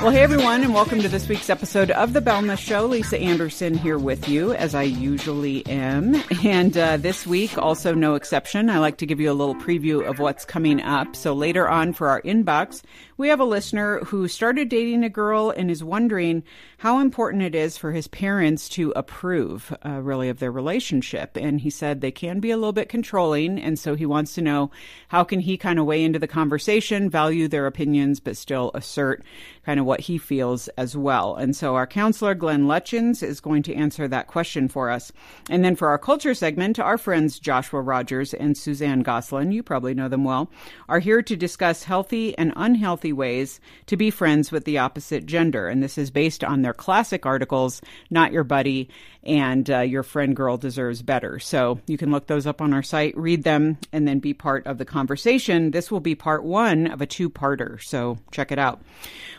[0.00, 2.86] Well, hey everyone, and welcome to this week's episode of The Boundless Show.
[2.86, 6.14] Lisa Anderson here with you, as I usually am.
[6.42, 10.08] And uh, this week, also no exception, I like to give you a little preview
[10.08, 11.14] of what's coming up.
[11.14, 12.80] So later on for our inbox,
[13.18, 16.44] we have a listener who started dating a girl and is wondering
[16.80, 21.36] how important it is for his parents to approve, uh, really, of their relationship.
[21.36, 24.40] And he said they can be a little bit controlling, and so he wants to
[24.40, 24.70] know
[25.08, 29.22] how can he kind of weigh into the conversation, value their opinions, but still assert
[29.66, 31.36] kind of what he feels as well.
[31.36, 35.12] And so our counselor, Glenn Lutjens, is going to answer that question for us.
[35.50, 39.92] And then for our culture segment, our friends Joshua Rogers and Suzanne Gosselin, you probably
[39.92, 40.50] know them well,
[40.88, 45.68] are here to discuss healthy and unhealthy ways to be friends with the opposite gender.
[45.68, 48.88] And this is based on their classic articles, Not Your Buddy
[49.22, 51.38] and uh, Your Friend Girl Deserves Better.
[51.38, 54.66] So you can look those up on our site, read them, and then be part
[54.66, 55.70] of the conversation.
[55.70, 57.82] This will be part one of a two parter.
[57.82, 58.82] So check it out.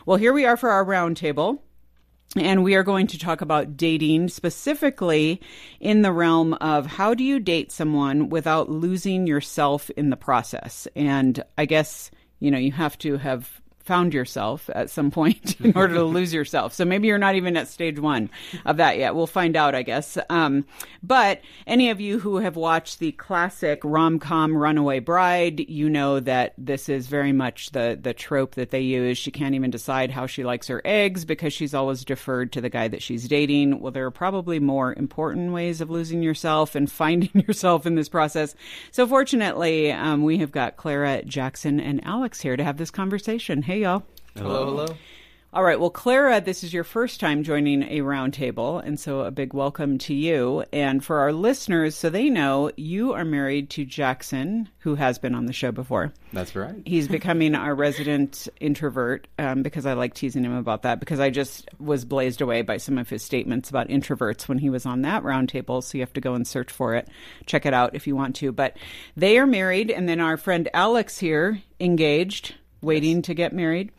[0.06, 1.58] Well, here we are for our roundtable.
[2.34, 5.42] And we are going to talk about dating specifically
[5.80, 10.88] in the realm of how do you date someone without losing yourself in the process?
[10.96, 13.60] And I guess, you know, you have to have
[13.92, 16.72] found yourself at some point in order to lose yourself.
[16.72, 18.30] So maybe you're not even at stage one
[18.64, 19.14] of that yet.
[19.14, 20.16] We'll find out, I guess.
[20.30, 20.64] Um,
[21.02, 26.20] but any of you who have watched the classic rom com Runaway Bride, you know
[26.20, 29.18] that this is very much the, the trope that they use.
[29.18, 32.70] She can't even decide how she likes her eggs because she's always deferred to the
[32.70, 33.80] guy that she's dating.
[33.80, 38.08] Well, there are probably more important ways of losing yourself and finding yourself in this
[38.08, 38.54] process.
[38.90, 43.60] So fortunately, um, we have got Clara, Jackson, and Alex here to have this conversation.
[43.60, 44.04] Hey, y'all.
[44.36, 44.86] Hello, hello.
[45.54, 45.78] All right.
[45.78, 49.98] Well, Clara, this is your first time joining a roundtable, and so a big welcome
[49.98, 50.64] to you.
[50.72, 55.34] And for our listeners, so they know, you are married to Jackson, who has been
[55.34, 56.14] on the show before.
[56.32, 56.80] That's right.
[56.86, 61.28] He's becoming our resident introvert um, because I like teasing him about that because I
[61.28, 65.02] just was blazed away by some of his statements about introverts when he was on
[65.02, 65.82] that roundtable.
[65.84, 67.08] So you have to go and search for it.
[67.44, 68.52] Check it out if you want to.
[68.52, 68.78] But
[69.18, 73.26] they are married, and then our friend Alex here engaged waiting yes.
[73.26, 73.92] to get married.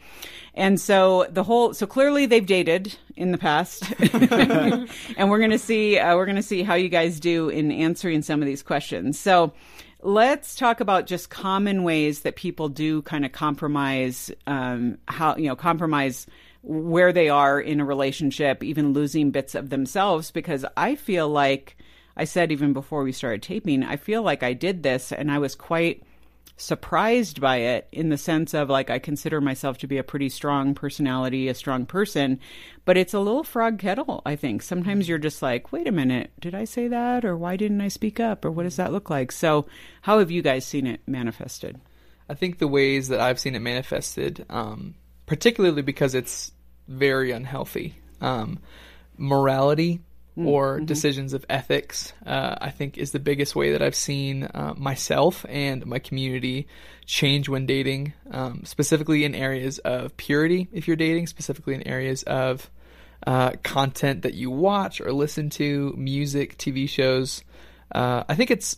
[0.54, 3.92] And so the whole so clearly they've dated in the past.
[5.18, 7.72] and we're going to see uh, we're going to see how you guys do in
[7.72, 9.18] answering some of these questions.
[9.18, 9.54] So
[10.02, 15.48] let's talk about just common ways that people do kind of compromise um, how you
[15.48, 16.28] know compromise
[16.62, 21.78] where they are in a relationship, even losing bits of themselves because I feel like
[22.16, 25.40] I said even before we started taping, I feel like I did this and I
[25.40, 26.04] was quite
[26.56, 30.30] surprised by it in the sense of like I consider myself to be a pretty
[30.30, 32.40] strong personality, a strong person,
[32.86, 34.62] but it's a little frog kettle, I think.
[34.62, 37.26] Sometimes you're just like, wait a minute, did I say that?
[37.26, 38.46] Or why didn't I speak up?
[38.46, 39.32] Or what does that look like?
[39.32, 39.66] So,
[40.02, 41.80] how have you guys seen it manifested?
[42.30, 46.52] I think the ways that I've seen it manifested, um, particularly because it's
[46.88, 48.60] very unhealthy, um,
[49.18, 50.02] morality
[50.36, 50.86] or mm-hmm.
[50.86, 55.46] decisions of ethics, uh, I think is the biggest way that I've seen uh, myself
[55.48, 56.68] and my community
[57.06, 62.24] change when dating, um, specifically in areas of purity, if you're dating, specifically in areas
[62.24, 62.70] of
[63.28, 67.44] uh, content that you watch or listen to, music, TV shows.
[67.94, 68.78] Uh, I think it's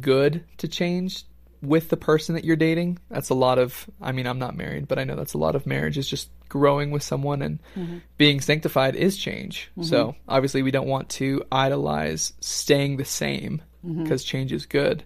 [0.00, 1.24] good to change
[1.60, 2.98] with the person that you're dating.
[3.10, 5.56] That's a lot of, I mean, I'm not married, but I know that's a lot
[5.56, 7.98] of marriage is just growing with someone and mm-hmm.
[8.16, 9.72] being sanctified is change.
[9.72, 9.88] Mm-hmm.
[9.88, 14.28] So obviously, we don't want to idolize staying the same because mm-hmm.
[14.28, 15.02] change is good.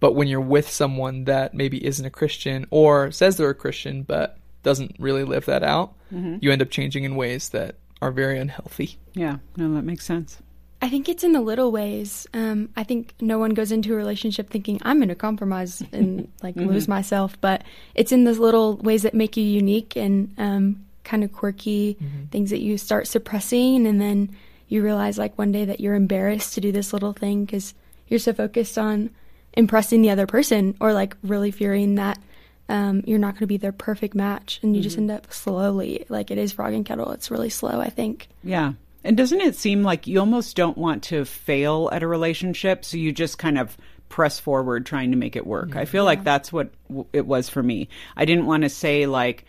[0.00, 4.04] But when you're with someone that maybe isn't a Christian or says they're a Christian
[4.04, 6.38] but doesn't really live that out, mm-hmm.
[6.40, 8.98] you end up changing in ways that are very unhealthy.
[9.12, 10.40] Yeah, no, that makes sense.
[10.80, 12.26] I think it's in the little ways.
[12.34, 16.30] Um, I think no one goes into a relationship thinking I'm going to compromise and
[16.42, 16.68] like mm-hmm.
[16.68, 17.64] lose myself, but
[17.94, 22.26] it's in those little ways that make you unique and um, kind of quirky mm-hmm.
[22.26, 24.36] things that you start suppressing, and then
[24.68, 27.72] you realize like one day that you're embarrassed to do this little thing because
[28.08, 29.10] you're so focused on
[29.54, 32.18] impressing the other person or like really fearing that
[32.68, 34.84] um, you're not going to be their perfect match, and you mm-hmm.
[34.84, 37.12] just end up slowly like it is frog and kettle.
[37.12, 38.28] It's really slow, I think.
[38.42, 38.72] Yeah,
[39.04, 42.96] and doesn't it seem like you almost don't want to fail at a relationship, so
[42.96, 43.76] you just kind of
[44.08, 45.70] press forward trying to make it work?
[45.70, 45.78] Mm-hmm.
[45.78, 46.06] I feel yeah.
[46.06, 47.88] like that's what w- it was for me.
[48.16, 49.44] I didn't want to say like,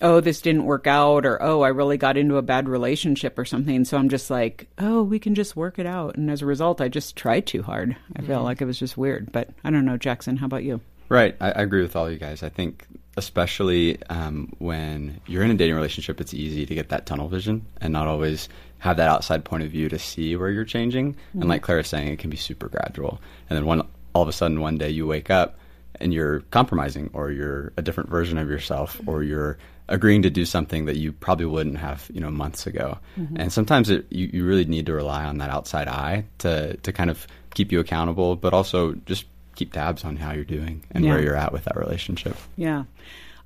[0.00, 3.44] "Oh, this didn't work out," or "Oh, I really got into a bad relationship or
[3.44, 6.46] something." So I'm just like, "Oh, we can just work it out." And as a
[6.46, 7.96] result, I just tried too hard.
[8.14, 8.26] I mm-hmm.
[8.26, 9.32] felt like it was just weird.
[9.32, 10.36] But I don't know, Jackson.
[10.36, 10.80] How about you?
[11.08, 12.42] Right, I, I agree with all you guys.
[12.42, 12.86] I think
[13.16, 17.66] especially um, when you're in a dating relationship, it's easy to get that tunnel vision
[17.80, 18.48] and not always
[18.78, 21.12] have that outside point of view to see where you're changing.
[21.12, 21.40] Mm-hmm.
[21.40, 23.20] And like Clara's saying, it can be super gradual.
[23.48, 25.58] And then one all of a sudden one day you wake up
[26.00, 29.58] and you're compromising or you're a different version of yourself or you're
[29.90, 33.36] agreeing to do something that you probably wouldn't have you know months ago mm-hmm.
[33.36, 36.92] and sometimes it, you, you really need to rely on that outside eye to to
[36.92, 39.26] kind of keep you accountable but also just
[39.56, 41.10] keep tabs on how you're doing and yeah.
[41.10, 42.84] where you're at with that relationship yeah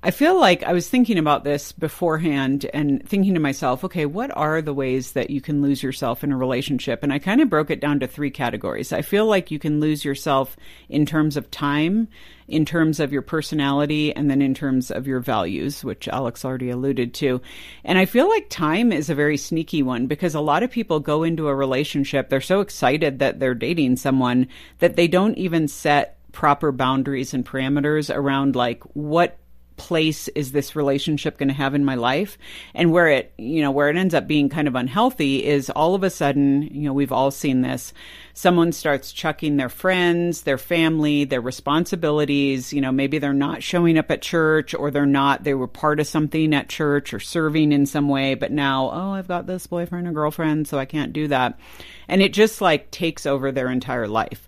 [0.05, 4.29] I feel like I was thinking about this beforehand and thinking to myself, okay, what
[4.37, 7.01] are the ways that you can lose yourself in a relationship?
[7.01, 8.93] And I kind of broke it down to three categories.
[8.93, 10.57] I feel like you can lose yourself
[10.89, 12.07] in terms of time,
[12.47, 16.69] in terms of your personality, and then in terms of your values, which Alex already
[16.69, 17.41] alluded to.
[17.83, 20.99] And I feel like time is a very sneaky one because a lot of people
[20.99, 25.67] go into a relationship, they're so excited that they're dating someone that they don't even
[25.67, 29.39] set proper boundaries and parameters around like what
[29.77, 32.37] place is this relationship going to have in my life?
[32.73, 35.95] And where it you know where it ends up being kind of unhealthy is all
[35.95, 37.93] of a sudden you know we've all seen this.
[38.33, 42.73] Someone starts chucking their friends their family their responsibilities.
[42.73, 45.99] You know maybe they're not showing up at church or they're not they were part
[45.99, 49.67] of something at church or serving in some way but now oh I've got this
[49.67, 51.59] boyfriend or girlfriend so I can't do that.
[52.07, 54.47] And it just like takes over their entire life.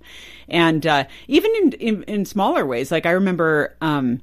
[0.49, 4.21] And uh, even in, in, in smaller ways like I remember um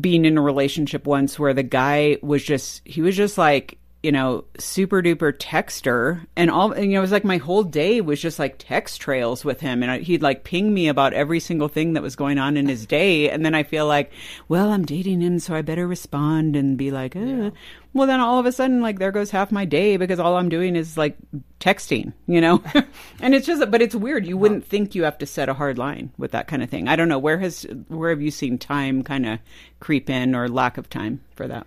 [0.00, 4.12] being in a relationship once where the guy was just he was just like you
[4.12, 6.24] know super duper texter.
[6.36, 9.00] And all and, you know it was like my whole day was just like text
[9.00, 9.82] trails with him.
[9.82, 12.68] And I, he'd like ping me about every single thing that was going on in
[12.68, 13.28] his day.
[13.28, 14.12] And then i feel like
[14.48, 17.24] well i'm dating him so i better respond and be like eh.
[17.24, 17.50] yeah.
[17.94, 20.48] well then all of a sudden like there goes half my day because all i'm
[20.48, 21.16] doing is like
[21.58, 22.62] texting you know?
[23.20, 24.26] And it's just but it's weird.
[24.26, 26.86] You wouldn't think you have to set a hard line with that kind of thing.
[26.86, 27.18] I don't know.
[27.18, 29.40] Where has where have you seen time kind of
[29.80, 31.66] creep in or lack of time for that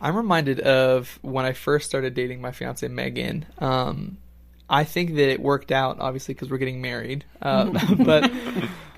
[0.00, 3.46] I'm reminded of when I first started dating my fiance Megan.
[3.58, 4.18] Um,
[4.70, 7.24] I think that it worked out, obviously, because we're getting married.
[7.40, 8.30] Um, but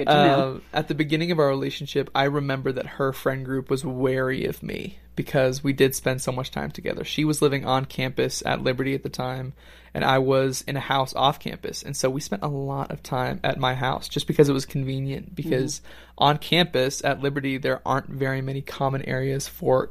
[0.07, 4.47] uh, at the beginning of our relationship, I remember that her friend group was wary
[4.47, 7.05] of me because we did spend so much time together.
[7.05, 9.53] She was living on campus at Liberty at the time,
[9.95, 11.83] and I was in a house off campus.
[11.83, 14.67] And so we spent a lot of time at my house just because it was
[14.67, 15.35] convenient.
[15.35, 16.25] Because mm-hmm.
[16.25, 19.91] on campus at Liberty, there aren't very many common areas for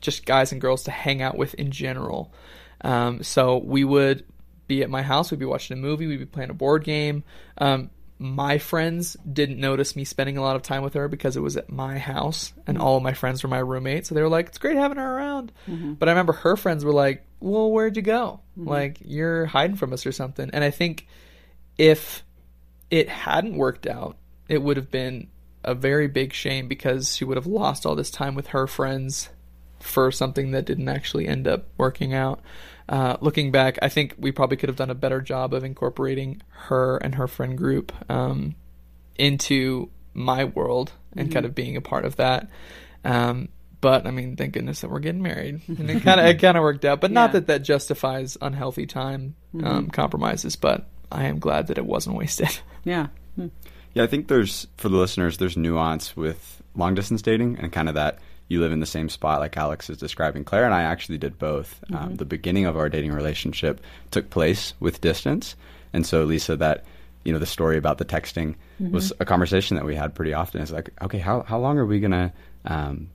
[0.00, 2.32] just guys and girls to hang out with in general.
[2.82, 4.24] Um, so we would
[4.66, 7.24] be at my house, we'd be watching a movie, we'd be playing a board game.
[7.58, 11.40] Um, my friends didn't notice me spending a lot of time with her because it
[11.40, 12.86] was at my house and mm-hmm.
[12.86, 14.08] all of my friends were my roommates.
[14.08, 15.52] So they were like, it's great having her around.
[15.68, 15.94] Mm-hmm.
[15.94, 18.40] But I remember her friends were like, well, where'd you go?
[18.58, 18.68] Mm-hmm.
[18.68, 20.48] Like, you're hiding from us or something.
[20.52, 21.06] And I think
[21.76, 22.24] if
[22.90, 24.16] it hadn't worked out,
[24.48, 25.28] it would have been
[25.62, 29.28] a very big shame because she would have lost all this time with her friends
[29.86, 32.40] for something that didn't actually end up working out.
[32.88, 36.42] Uh, looking back, I think we probably could have done a better job of incorporating
[36.50, 38.54] her and her friend group um,
[39.16, 41.34] into my world and mm-hmm.
[41.34, 42.48] kind of being a part of that.
[43.04, 43.48] Um,
[43.80, 46.56] but I mean, thank goodness that we're getting married, and it kind of it kind
[46.56, 47.00] of worked out.
[47.00, 47.14] But yeah.
[47.14, 49.88] not that that justifies unhealthy time um, mm-hmm.
[49.88, 50.56] compromises.
[50.56, 52.58] But I am glad that it wasn't wasted.
[52.84, 53.08] Yeah.
[53.34, 53.48] Hmm.
[53.94, 57.88] Yeah, I think there's for the listeners, there's nuance with long distance dating and kind
[57.88, 60.44] of that you live in the same spot like Alex is describing.
[60.44, 61.80] Claire and I actually did both.
[61.90, 62.04] Um, mm-hmm.
[62.04, 65.56] Um, the beginning of our dating relationship took place with distance,
[65.92, 66.84] and so Lisa, that
[67.24, 68.92] you know, the story about the texting mm-hmm.
[68.92, 70.62] was a conversation that we had pretty often.
[70.62, 72.32] It's like, okay, how how long are we gonna?
[72.64, 73.10] Um,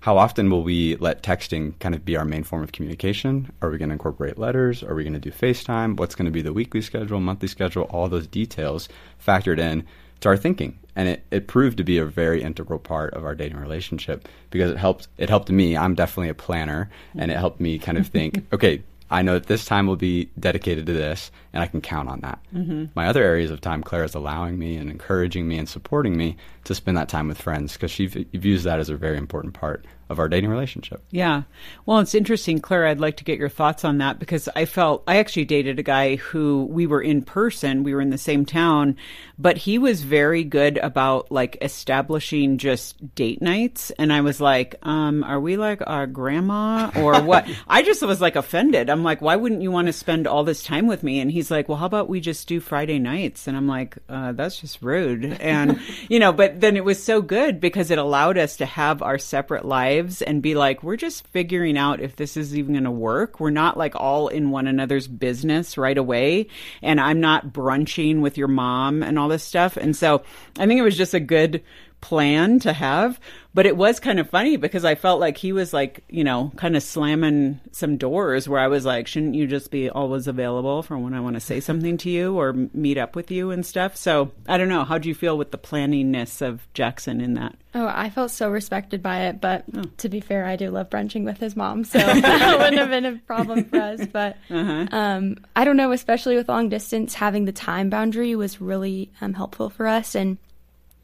[0.00, 3.50] how often will we let texting kind of be our main form of communication?
[3.62, 4.82] Are we going to incorporate letters?
[4.82, 5.96] Are we going to do FaceTime?
[5.96, 7.84] What's going to be the weekly schedule, monthly schedule?
[7.84, 8.86] All those details
[9.26, 9.86] factored in
[10.20, 10.78] to our thinking.
[10.96, 14.70] And it, it proved to be a very integral part of our dating relationship because
[14.70, 15.76] it helped it helped me.
[15.76, 19.46] I'm definitely a planner and it helped me kind of think okay i know that
[19.46, 22.38] this time will be dedicated to this and i can count on that.
[22.54, 22.86] Mm-hmm.
[22.94, 26.36] my other areas of time claire is allowing me and encouraging me and supporting me
[26.64, 29.84] to spend that time with friends because she views that as a very important part
[30.08, 31.02] of our dating relationship.
[31.10, 31.42] Yeah.
[31.86, 32.86] Well, it's interesting, Claire.
[32.86, 35.82] I'd like to get your thoughts on that because I felt I actually dated a
[35.82, 38.96] guy who we were in person, we were in the same town,
[39.38, 43.90] but he was very good about like establishing just date nights.
[43.98, 47.48] And I was like, um, are we like our grandma or what?
[47.66, 48.90] I just was like offended.
[48.90, 51.20] I'm like, why wouldn't you want to spend all this time with me?
[51.20, 53.46] And he's like, well, how about we just do Friday nights?
[53.46, 55.24] And I'm like, uh, that's just rude.
[55.24, 59.00] And, you know, but then it was so good because it allowed us to have
[59.00, 62.74] our separate lives lives and be like, we're just figuring out if this is even
[62.74, 63.40] going to work.
[63.40, 66.48] We're not like all in one another's business right away.
[66.82, 69.76] And I'm not brunching with your mom and all this stuff.
[69.76, 70.22] And so
[70.58, 71.62] I think it was just a good
[72.04, 73.18] plan to have.
[73.54, 76.52] But it was kind of funny because I felt like he was like, you know,
[76.56, 80.82] kind of slamming some doors where I was like, shouldn't you just be always available
[80.82, 83.64] for when I want to say something to you or meet up with you and
[83.64, 83.96] stuff?
[83.96, 84.84] So I don't know.
[84.84, 87.56] How do you feel with the planningness of Jackson in that?
[87.76, 89.40] Oh, I felt so respected by it.
[89.40, 89.84] But oh.
[89.98, 93.06] to be fair, I do love brunching with his mom, so that wouldn't have been
[93.06, 94.04] a problem for us.
[94.12, 94.88] But uh-huh.
[94.90, 99.32] um, I don't know, especially with long distance, having the time boundary was really um,
[99.32, 100.14] helpful for us.
[100.14, 100.38] And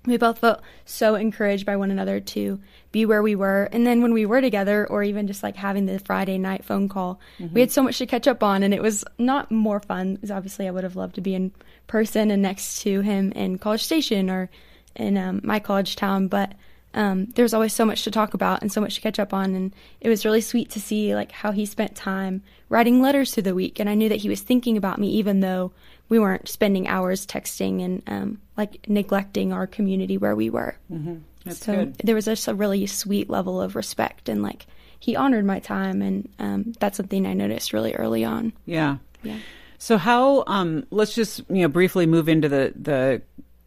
[0.07, 2.59] we both felt so encouraged by one another to
[2.91, 3.69] be where we were.
[3.71, 6.89] And then when we were together, or even just like having the Friday night phone
[6.89, 7.55] call, mm-hmm.
[7.55, 8.63] we had so much to catch up on.
[8.63, 11.53] And it was not more fun, because obviously I would have loved to be in
[11.87, 14.49] person and next to him in College Station or
[14.97, 16.29] in um, my college town.
[16.29, 16.55] But
[16.95, 19.35] um, there was always so much to talk about and so much to catch up
[19.35, 19.55] on.
[19.55, 23.43] And it was really sweet to see like how he spent time writing letters through
[23.45, 23.79] the week.
[23.79, 25.73] And I knew that he was thinking about me, even though
[26.09, 30.77] we weren't spending hours texting and um, like neglecting our community where we were.
[30.93, 31.51] Mm-hmm.
[31.51, 31.97] so good.
[32.05, 34.67] there was just a really sweet level of respect and like
[35.01, 38.53] he honored my time, and um, that's something I noticed really early on.
[38.67, 38.99] Yeah.
[39.23, 39.39] Yeah.
[39.79, 40.45] So how?
[40.47, 43.23] Um, let's just you know briefly move into the the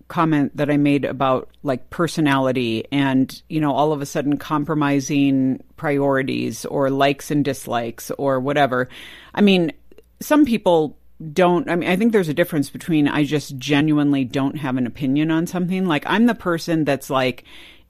[0.10, 5.64] comment that I made about like personality and, you know, all of a sudden compromising
[5.76, 8.90] priorities or likes and dislikes or whatever.
[9.34, 9.72] I mean,
[10.20, 11.00] some people
[11.32, 14.88] don't I mean I think there's a difference between I just genuinely don't have an
[14.88, 15.86] opinion on something.
[15.86, 17.44] Like I'm the person that's like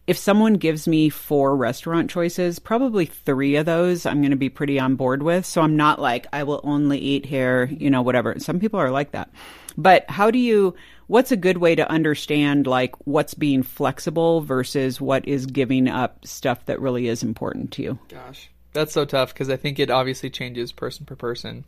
[0.06, 4.50] if someone gives me four restaurant choices, probably three of those I'm going to be
[4.50, 5.46] pretty on board with.
[5.46, 8.38] So I'm not like I will only eat here, you know, whatever.
[8.40, 9.30] Some people are like that.
[9.78, 10.76] But how do you
[11.08, 16.26] what's a good way to understand like what's being flexible versus what is giving up
[16.26, 18.00] stuff that really is important to you?
[18.10, 18.50] Gosh.
[18.74, 21.64] That's so tough because I think it obviously changes person per person.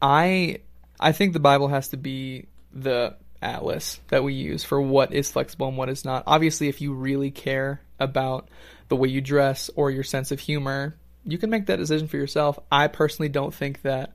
[0.00, 0.60] I
[0.98, 5.30] I think the Bible has to be the atlas that we use for what is
[5.30, 6.24] flexible and what is not.
[6.26, 8.48] Obviously, if you really care about
[8.88, 12.16] the way you dress or your sense of humor, you can make that decision for
[12.16, 12.58] yourself.
[12.70, 14.14] I personally don't think that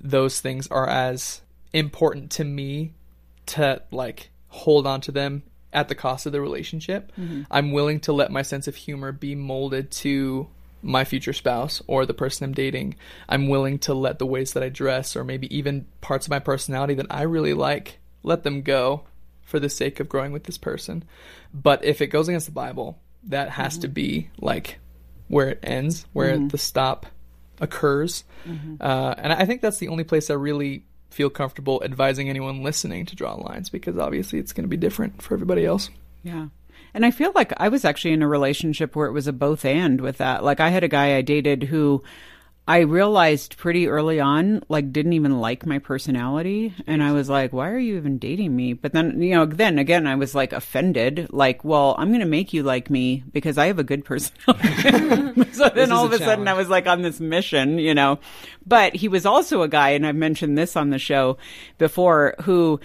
[0.00, 1.40] those things are as
[1.72, 2.92] important to me
[3.46, 7.12] to like hold on to them at the cost of the relationship.
[7.18, 7.42] Mm-hmm.
[7.50, 10.48] I'm willing to let my sense of humor be molded to
[10.82, 12.96] my future spouse or the person I'm dating.
[13.28, 16.38] I'm willing to let the ways that I dress or maybe even parts of my
[16.38, 19.04] personality that I really like let them go
[19.42, 21.04] for the sake of growing with this person.
[21.52, 23.82] But if it goes against the Bible, that has mm-hmm.
[23.82, 24.78] to be like
[25.28, 26.48] where it ends, where mm-hmm.
[26.48, 27.06] the stop
[27.60, 28.24] occurs.
[28.46, 28.76] Mm-hmm.
[28.80, 33.06] Uh, and I think that's the only place I really feel comfortable advising anyone listening
[33.06, 35.90] to draw lines because obviously it's going to be different for everybody else.
[36.22, 36.46] Yeah.
[36.94, 39.64] And I feel like I was actually in a relationship where it was a both
[39.64, 40.44] and with that.
[40.44, 42.02] Like I had a guy I dated who
[42.70, 46.72] I realized pretty early on, like, didn't even like my personality.
[46.86, 48.74] And I was like, why are you even dating me?
[48.74, 51.32] But then, you know, then again, I was like offended.
[51.32, 55.52] Like, well, I'm going to make you like me because I have a good personality.
[55.52, 58.20] so then all of a, a sudden I was like on this mission, you know.
[58.64, 61.38] But he was also a guy, and I've mentioned this on the show
[61.78, 62.78] before, who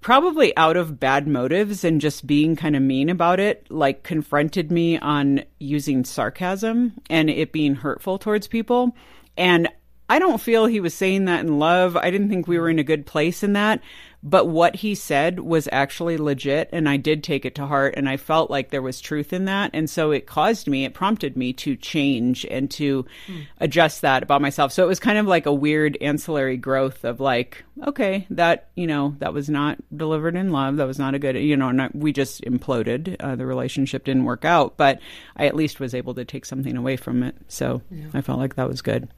[0.00, 4.70] probably out of bad motives and just being kind of mean about it, like confronted
[4.70, 8.94] me on using sarcasm and it being hurtful towards people.
[9.36, 9.68] And
[10.08, 11.96] I don't feel he was saying that in love.
[11.96, 13.80] I didn't think we were in a good place in that.
[14.22, 18.08] But what he said was actually legit, and I did take it to heart, and
[18.08, 19.70] I felt like there was truth in that.
[19.72, 23.46] And so it caused me, it prompted me to change and to mm.
[23.60, 24.72] adjust that about myself.
[24.72, 28.86] So it was kind of like a weird ancillary growth of like, okay, that, you
[28.86, 30.76] know, that was not delivered in love.
[30.76, 33.16] That was not a good, you know, not, we just imploded.
[33.20, 34.98] Uh, the relationship didn't work out, but
[35.36, 37.36] I at least was able to take something away from it.
[37.48, 38.06] So yeah.
[38.12, 39.08] I felt like that was good.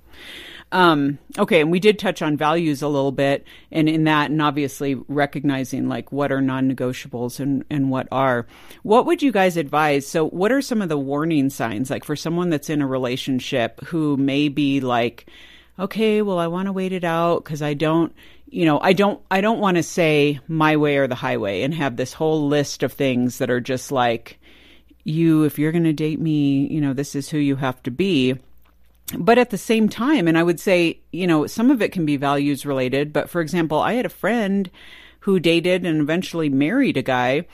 [0.71, 4.43] Um, okay, and we did touch on values a little bit, and in that, and
[4.43, 8.47] obviously recognizing like what are non-negotiables and and what are.
[8.83, 10.07] What would you guys advise?
[10.07, 13.81] So, what are some of the warning signs, like for someone that's in a relationship
[13.87, 15.27] who may be like,
[15.79, 18.13] okay, well, I want to wait it out because I don't
[18.51, 21.75] you know i don't i don't want to say my way or the highway and
[21.75, 24.39] have this whole list of things that are just like
[25.05, 27.91] you if you're going to date me you know this is who you have to
[27.91, 28.35] be
[29.17, 32.05] but at the same time, and I would say, you know, some of it can
[32.05, 33.13] be values related.
[33.13, 34.71] But for example, I had a friend
[35.21, 37.47] who dated and eventually married a guy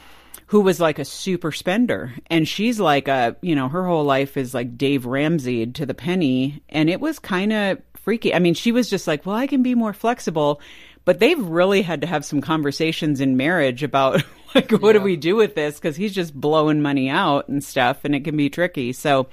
[0.46, 2.14] who was like a super spender.
[2.28, 5.94] And she's like a, you know, her whole life is like Dave Ramsey to the
[5.94, 6.62] penny.
[6.68, 8.34] And it was kind of freaky.
[8.34, 10.60] I mean, she was just like, well, I can be more flexible.
[11.04, 14.22] But they've really had to have some conversations in marriage about
[14.54, 15.00] like, what yeah.
[15.00, 15.76] do we do with this?
[15.76, 18.92] Because he's just blowing money out and stuff, and it can be tricky.
[18.92, 19.28] So,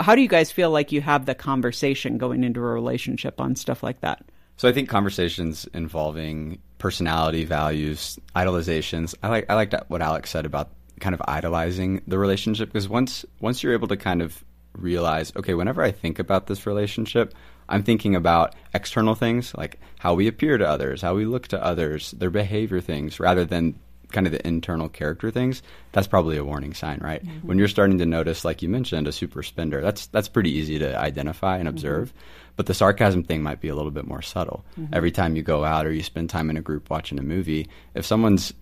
[0.00, 3.56] how do you guys feel like you have the conversation going into a relationship on
[3.56, 4.24] stuff like that?
[4.60, 9.14] So I think conversations involving personality, values, idolizations.
[9.22, 10.68] I like I like what Alex said about
[11.00, 15.54] kind of idolizing the relationship because once once you're able to kind of realize, okay,
[15.54, 17.34] whenever I think about this relationship,
[17.70, 21.64] I'm thinking about external things like how we appear to others, how we look to
[21.64, 23.78] others, their behavior things, rather than
[24.10, 25.62] kind of the internal character things.
[25.92, 27.24] That's probably a warning sign, right?
[27.24, 27.46] Mm-hmm.
[27.46, 30.78] When you're starting to notice, like you mentioned, a super spender, that's that's pretty easy
[30.78, 32.08] to identify and observe.
[32.08, 32.54] Mm-hmm.
[32.56, 34.64] But the sarcasm thing might be a little bit more subtle.
[34.78, 34.94] Mm-hmm.
[34.94, 37.68] Every time you go out or you spend time in a group watching a movie,
[37.94, 38.52] if someone's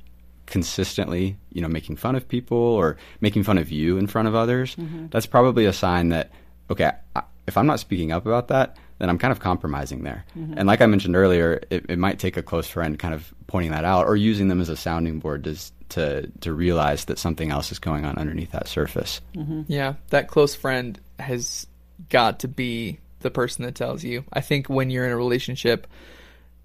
[0.47, 4.35] consistently, you know, making fun of people or making fun of you in front of
[4.35, 5.07] others, mm-hmm.
[5.09, 6.31] that's probably a sign that
[6.71, 10.25] okay, I, if I'm not speaking up about that, then I'm kind of compromising there.
[10.37, 10.55] Mm-hmm.
[10.59, 13.71] And like I mentioned earlier, it, it, might take a close friend kind of pointing
[13.71, 15.57] that out or using them as a sounding board to
[15.91, 19.21] to to realize that something else is going on underneath that surface.
[19.35, 19.63] Mm-hmm.
[19.69, 21.67] Yeah, that close friend has
[22.09, 24.25] got to be the person that tells you.
[24.33, 25.87] I think when you're in a relationship,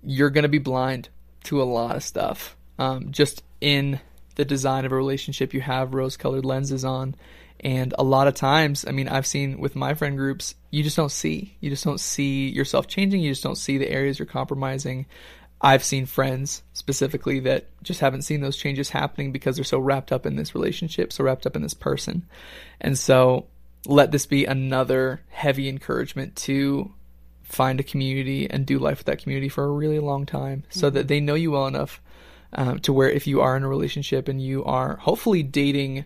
[0.04, 1.10] you're going to be blind
[1.46, 2.56] to a lot of stuff.
[2.80, 4.00] Um, just in
[4.36, 7.16] the design of a relationship, you have rose-colored lenses on
[7.60, 10.98] and a lot of times, I mean, I've seen with my friend groups, you just
[10.98, 11.56] don't see.
[11.62, 13.22] You just don't see yourself changing.
[13.22, 15.06] You just don't see the areas you're compromising.
[15.62, 20.12] I've seen friends specifically that just haven't seen those changes happening because they're so wrapped
[20.12, 22.28] up in this relationship, so wrapped up in this person.
[22.82, 23.48] And so
[23.86, 26.94] let this be another heavy encouragement to
[27.44, 30.88] find a community and do life with that community for a really long time so
[30.88, 30.96] mm-hmm.
[30.96, 32.02] that they know you well enough
[32.54, 36.06] um, to where if you are in a relationship and you are hopefully dating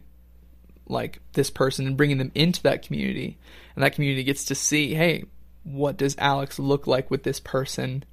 [0.89, 3.37] like this person and bringing them into that community.
[3.75, 5.25] And that community gets to see hey
[5.63, 8.03] what does alex look like with this person?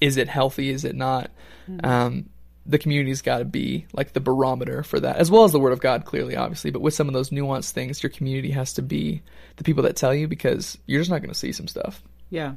[0.00, 0.70] Is it healthy?
[0.70, 1.30] Is it not?
[1.68, 1.86] Mm-hmm.
[1.86, 2.30] um,
[2.66, 5.74] the community's got to be like the barometer for that as well as the word
[5.74, 6.70] of god clearly obviously.
[6.70, 9.22] But with some of those nuanced things your community has to be
[9.56, 12.02] the people that tell you because you're just not going to see some stuff.
[12.30, 12.54] Yeah.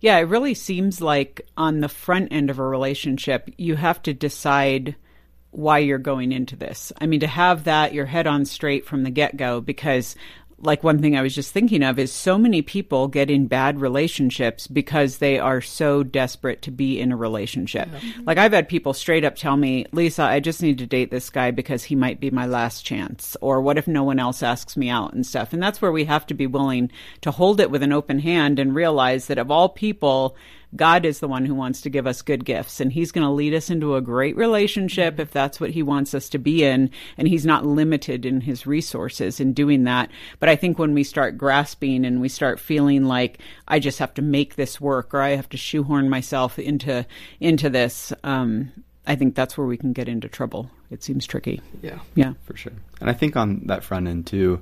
[0.00, 4.14] Yeah it really seems like on the front end of a relationship you have to
[4.14, 4.96] decide
[5.50, 6.92] why you're going into this.
[7.00, 10.14] I mean, to have that your head on straight from the get go, because
[10.60, 13.80] like one thing I was just thinking of is so many people get in bad
[13.80, 17.88] relationships because they are so desperate to be in a relationship.
[17.88, 18.24] Mm-hmm.
[18.24, 21.30] Like I've had people straight up tell me, Lisa, I just need to date this
[21.30, 23.36] guy because he might be my last chance.
[23.40, 25.52] Or what if no one else asks me out and stuff?
[25.52, 28.58] And that's where we have to be willing to hold it with an open hand
[28.58, 30.36] and realize that of all people,
[30.76, 33.32] God is the one who wants to give us good gifts and he's going to
[33.32, 36.90] lead us into a great relationship if that's what he wants us to be in.
[37.16, 40.10] And he's not limited in his resources in doing that.
[40.40, 44.14] But I think when we start grasping and we start feeling like I just have
[44.14, 47.06] to make this work or I have to shoehorn myself into,
[47.40, 48.72] into this, um,
[49.06, 50.70] I think that's where we can get into trouble.
[50.90, 51.62] It seems tricky.
[51.82, 51.98] Yeah.
[52.14, 52.34] Yeah.
[52.44, 52.72] For sure.
[53.00, 54.60] And I think on that front end too,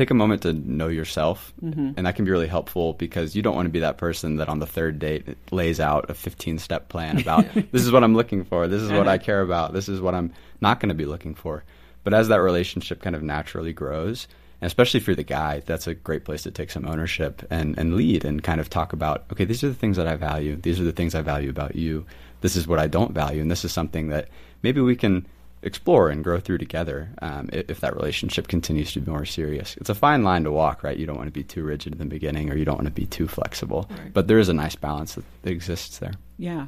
[0.00, 1.90] take a moment to know yourself mm-hmm.
[1.94, 4.48] and that can be really helpful because you don't want to be that person that
[4.48, 8.14] on the third date lays out a 15 step plan about this is what i'm
[8.14, 8.66] looking for.
[8.66, 9.74] This is what i care about.
[9.74, 10.32] This is what i'm
[10.62, 11.64] not going to be looking for.
[12.02, 14.26] But as that relationship kind of naturally grows
[14.62, 17.94] and especially for the guy that's a great place to take some ownership and, and
[17.94, 20.56] lead and kind of talk about okay these are the things that i value.
[20.56, 22.06] These are the things i value about you.
[22.40, 23.42] This is what i don't value.
[23.42, 24.28] And this is something that
[24.62, 25.26] maybe we can
[25.62, 29.76] explore and grow through together um, if, if, that relationship continues to be more serious.
[29.76, 30.96] It's a fine line to walk, right?
[30.96, 32.92] You don't want to be too rigid in the beginning or you don't want to
[32.92, 33.86] be too flexible.
[33.90, 34.12] Right.
[34.12, 36.14] But there is a nice balance that, that exists there.
[36.38, 36.66] Yeah.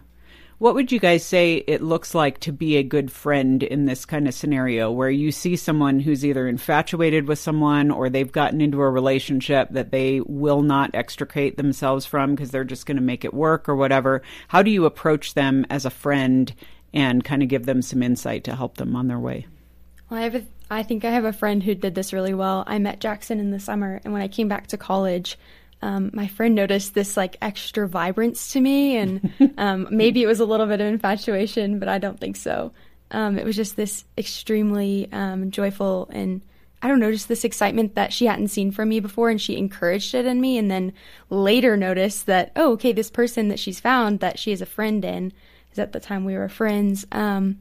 [0.63, 4.05] What would you guys say it looks like to be a good friend in this
[4.05, 8.61] kind of scenario where you see someone who's either infatuated with someone or they've gotten
[8.61, 13.03] into a relationship that they will not extricate themselves from because they're just going to
[13.03, 14.23] make it work or whatever?
[14.47, 16.55] How do you approach them as a friend
[16.93, 19.47] and kind of give them some insight to help them on their way.
[20.11, 22.65] Well, I have a, I think I have a friend who did this really well.
[22.67, 25.39] I met Jackson in the summer, and when I came back to college,
[25.81, 30.41] um, my friend noticed this like extra vibrance to me, and um, maybe it was
[30.41, 32.73] a little bit of infatuation, but I don't think so.
[33.11, 36.41] Um, it was just this extremely um, joyful and
[36.83, 39.57] I don't know, just this excitement that she hadn't seen from me before, and she
[39.57, 40.59] encouraged it in me.
[40.59, 40.93] And then
[41.31, 45.05] later noticed that, oh, okay, this person that she's found that she has a friend
[45.05, 45.33] in
[45.79, 47.59] at the time we were friends, um,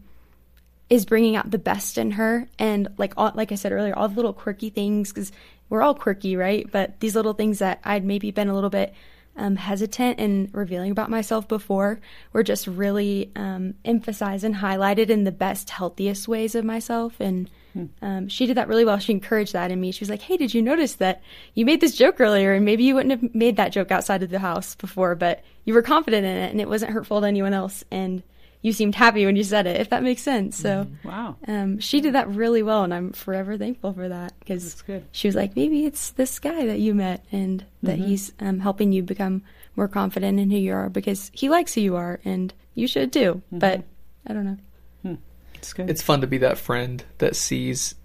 [0.89, 2.47] is bringing out the best in her.
[2.59, 5.31] And like all, like I said earlier, all the little quirky things, because
[5.69, 6.69] we're all quirky, right?
[6.69, 8.93] But these little things that I'd maybe been a little bit
[9.37, 12.01] um, hesitant in revealing about myself before
[12.33, 17.21] were just really um, emphasized and highlighted in the best, healthiest ways of myself.
[17.21, 17.85] And hmm.
[18.01, 18.97] um, she did that really well.
[18.97, 19.91] She encouraged that in me.
[19.91, 21.21] She was like, "Hey, did you notice that
[21.53, 24.29] you made this joke earlier, and maybe you wouldn't have made that joke outside of
[24.29, 27.53] the house before, but you were confident in it, and it wasn't hurtful to anyone
[27.53, 28.23] else, and
[28.61, 30.57] you seemed happy when you said it, if that makes sense.
[30.57, 31.07] So, mm-hmm.
[31.07, 35.27] wow, um, she did that really well, and I'm forever thankful for that because she
[35.27, 38.07] was like, maybe it's this guy that you met, and that mm-hmm.
[38.07, 39.41] he's um, helping you become
[39.75, 43.11] more confident in who you are because he likes who you are, and you should
[43.11, 43.41] too.
[43.47, 43.59] Mm-hmm.
[43.59, 43.83] But
[44.27, 44.57] I don't know.
[45.61, 45.89] It's good.
[45.89, 47.95] it's fun to be that friend that sees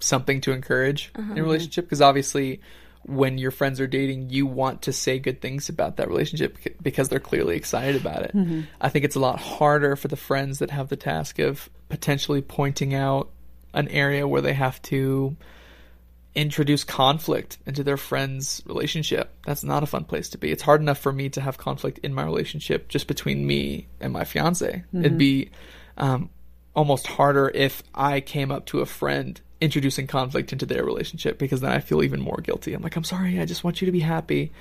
[0.00, 1.42] something to encourage in a uh-huh.
[1.42, 2.60] relationship because obviously
[3.04, 7.08] when your friends are dating you want to say good things about that relationship because
[7.08, 8.62] they're clearly excited about it mm-hmm.
[8.80, 12.40] i think it's a lot harder for the friends that have the task of potentially
[12.40, 13.30] pointing out
[13.74, 15.36] an area where they have to
[16.34, 19.30] introduce conflict into their friend's relationship.
[19.44, 20.50] That's not a fun place to be.
[20.50, 24.12] It's hard enough for me to have conflict in my relationship just between me and
[24.12, 24.84] my fiance.
[24.92, 25.16] It'd mm-hmm.
[25.18, 25.50] be
[25.98, 26.30] um,
[26.74, 31.60] almost harder if I came up to a friend introducing conflict into their relationship because
[31.60, 32.74] then I feel even more guilty.
[32.74, 34.52] I'm like, I'm sorry, I just want you to be happy.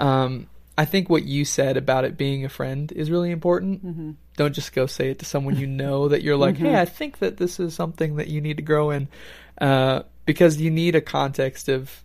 [0.00, 0.46] Um,
[0.76, 3.82] I think what you said about it being a friend is really important.
[4.36, 7.18] Don't just go say it to someone you know that you're like, hey, I think
[7.18, 9.08] that this is something that you need to grow in.
[9.60, 12.02] Uh, because you need a context of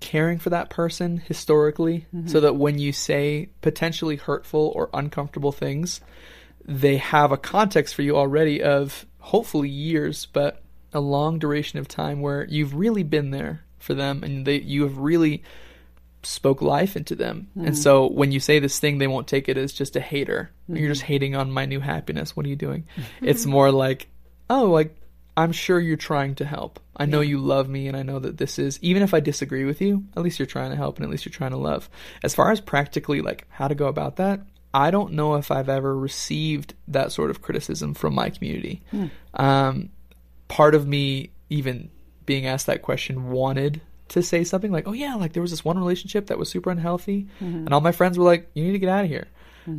[0.00, 6.00] caring for that person historically so that when you say potentially hurtful or uncomfortable things,
[6.64, 11.88] they have a context for you already of hopefully years, but a long duration of
[11.88, 15.42] time where you've really been there for them and they you have really
[16.22, 17.48] spoke life into them.
[17.56, 17.74] And hmm.
[17.74, 20.50] so when you say this thing, they won't take it as just a hater.
[20.68, 20.86] You're hmm.
[20.86, 22.36] just hating on my new happiness.
[22.36, 22.86] What are you doing?
[23.20, 24.08] it's more like,
[24.48, 24.96] oh, like
[25.36, 26.78] I'm sure you're trying to help.
[26.96, 29.64] I know you love me and I know that this is even if I disagree
[29.64, 31.88] with you, at least you're trying to help and at least you're trying to love.
[32.22, 34.40] As far as practically like how to go about that,
[34.74, 38.82] I don't know if I've ever received that sort of criticism from my community.
[39.34, 39.90] Um,
[40.48, 41.90] part of me even
[42.24, 45.64] being asked that question wanted to say something like, "Oh yeah, like there was this
[45.64, 47.26] one relationship that was super unhealthy,"
[47.66, 49.28] and all my friends were like, "You need to get out of here."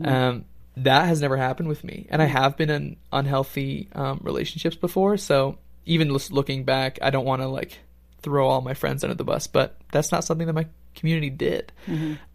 [0.06, 0.46] Um,
[0.78, 5.18] that has never happened with me, and I have been in unhealthy um, relationships before.
[5.18, 7.80] So even just looking back, I don't want to like
[8.24, 11.72] throw all my friends under the bus, but that's not something that my community did.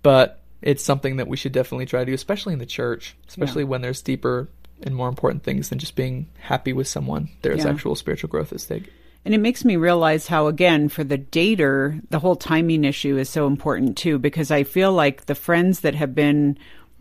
[0.03, 3.65] But it's something that we should definitely try to do, especially in the church, especially
[3.65, 4.49] when there's deeper
[4.83, 7.29] and more important things than just being happy with someone.
[7.43, 7.71] There's Yeah.
[7.71, 8.93] actual spiritual growth at stake.
[9.25, 13.29] And it makes me realize how, again, for the dater, the whole timing issue is
[13.29, 16.57] so important too, because I feel like the friends that have been,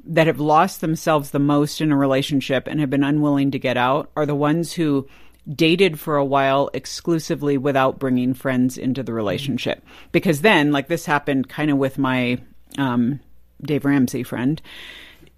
[0.06, 3.78] that have lost themselves the most in a relationship and have been unwilling to get
[3.78, 5.08] out are the ones who
[5.56, 9.82] dated for a while exclusively without bringing friends into the relationship.
[10.12, 12.40] Because then, like this happened kind of with my
[12.78, 13.20] um,
[13.62, 14.62] Dave Ramsey friend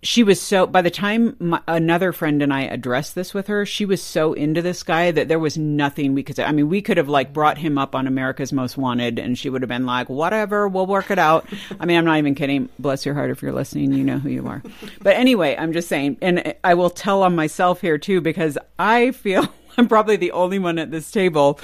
[0.01, 3.65] she was so by the time my, another friend and I addressed this with her,
[3.65, 6.39] she was so into this guy that there was nothing we could.
[6.39, 9.49] I mean, we could have like brought him up on America's Most Wanted, and she
[9.49, 11.45] would have been like, "Whatever, we'll work it out."
[11.79, 12.69] I mean, I'm not even kidding.
[12.79, 14.63] Bless your heart if you're listening, you know who you are.
[15.01, 19.11] But anyway, I'm just saying, and I will tell on myself here too because I
[19.11, 21.59] feel I'm probably the only one at this table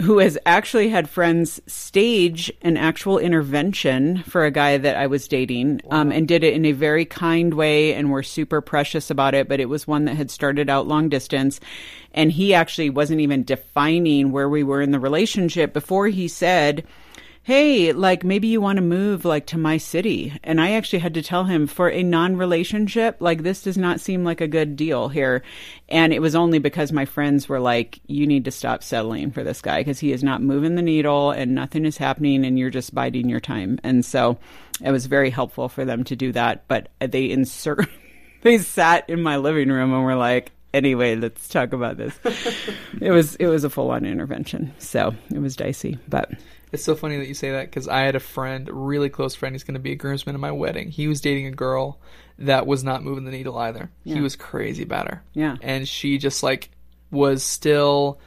[0.00, 5.26] who has actually had friends stage an actual intervention for a guy that I was
[5.26, 9.34] dating um, and did it in a very kind way and were super precious about
[9.34, 9.48] it.
[9.48, 11.58] But it was one that had started out long distance.
[12.12, 16.86] And he actually wasn't even defining where we were in the relationship before he said,
[17.48, 20.38] Hey, like maybe you want to move like to my city.
[20.44, 24.00] And I actually had to tell him for a non relationship, like this does not
[24.00, 25.42] seem like a good deal here.
[25.88, 29.42] And it was only because my friends were like, you need to stop settling for
[29.42, 32.68] this guy because he is not moving the needle and nothing is happening and you're
[32.68, 33.78] just biding your time.
[33.82, 34.36] And so
[34.84, 36.68] it was very helpful for them to do that.
[36.68, 37.88] But they insert,
[38.42, 42.14] they sat in my living room and were like, anyway, let's talk about this.
[43.00, 44.74] it was, it was a full on intervention.
[44.76, 46.30] So it was dicey, but
[46.72, 49.34] It's so funny that you say that because I had a friend, a really close
[49.34, 49.54] friend.
[49.54, 50.90] He's going to be a groomsman at my wedding.
[50.90, 51.98] He was dating a girl
[52.38, 53.90] that was not moving the needle either.
[54.04, 55.22] He was crazy about her.
[55.34, 55.56] Yeah.
[55.62, 56.70] And she just like
[57.10, 58.20] was still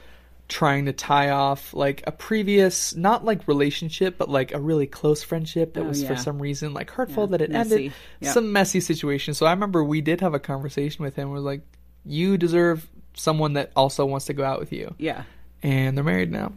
[0.50, 5.24] trying to tie off like a previous, not like relationship, but like a really close
[5.24, 7.74] friendship that Oh, was for some reason like hurtful Yeah, that it messy.
[7.76, 7.94] ended.
[8.20, 8.34] Yep.
[8.34, 9.34] Some messy situation.
[9.34, 11.30] So I remember we did have a conversation with him.
[11.30, 11.62] We're like,
[12.04, 15.24] you deserve someone that also wants to go out with you yeah.
[15.64, 16.52] and they're married now.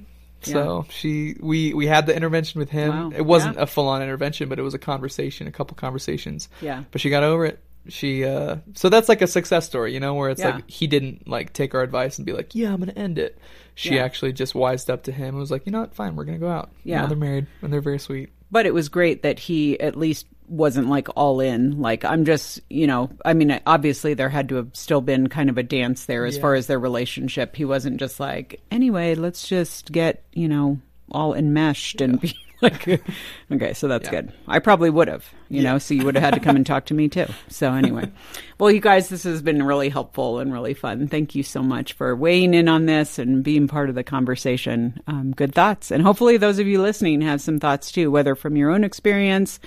[0.52, 2.90] So she, we, we had the intervention with him.
[3.10, 3.12] Wow.
[3.16, 3.62] It wasn't Yeah.
[3.62, 6.48] a full on intervention, but it was a conversation, a couple conversations.
[6.60, 6.84] Yeah.
[6.90, 7.58] But she got over it.
[7.88, 10.54] She, uh, so that's like a success story, you know, where it's Yeah.
[10.56, 13.38] like he didn't like take our advice and be like, yeah, I'm gonna end it.
[13.74, 14.04] She Yeah.
[14.04, 16.38] actually just wised up to him and was like, you know what, fine, we're gonna
[16.38, 16.70] go out.
[16.84, 17.00] Yeah.
[17.02, 18.30] Now they're married and they're very sweet.
[18.50, 21.80] But it was great that he at least wasn't like all in.
[21.80, 25.48] Like, I'm just, you know, I mean, obviously there had to have still been kind
[25.50, 26.42] of a dance there as Yeah.
[26.42, 27.56] far as their relationship.
[27.56, 30.78] He wasn't just like, anyway, let's just get, you know,
[31.10, 32.88] all enmeshed and be like,
[33.52, 34.10] okay, so that's yeah.
[34.10, 34.32] good.
[34.48, 35.72] I probably would have, you yeah.
[35.72, 37.26] know, so you would have had to come and talk to me too.
[37.48, 38.10] So anyway,
[38.58, 41.08] well, you guys, this has been really helpful and really fun.
[41.08, 45.00] Thank you so much for weighing in on this and being part of the conversation.
[45.06, 48.56] Um, good thoughts, and hopefully those of you listening have some thoughts too, whether from
[48.56, 49.60] your own experience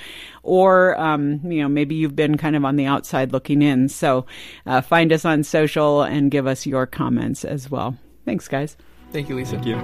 [0.44, 3.90] or um, you know maybe you've been kind of on the outside looking in.
[3.90, 4.26] So
[4.66, 7.98] uh, find us on social and give us your comments as well.
[8.26, 8.76] Thanks, guys.
[9.12, 9.52] Thank you, Lisa.
[9.52, 9.76] Thank you.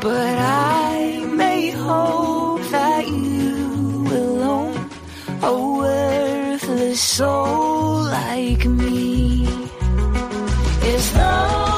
[0.00, 2.49] But I may hope
[3.00, 4.06] that you
[4.42, 4.90] own
[5.42, 9.46] a worthless soul like me.
[10.82, 11.69] Is though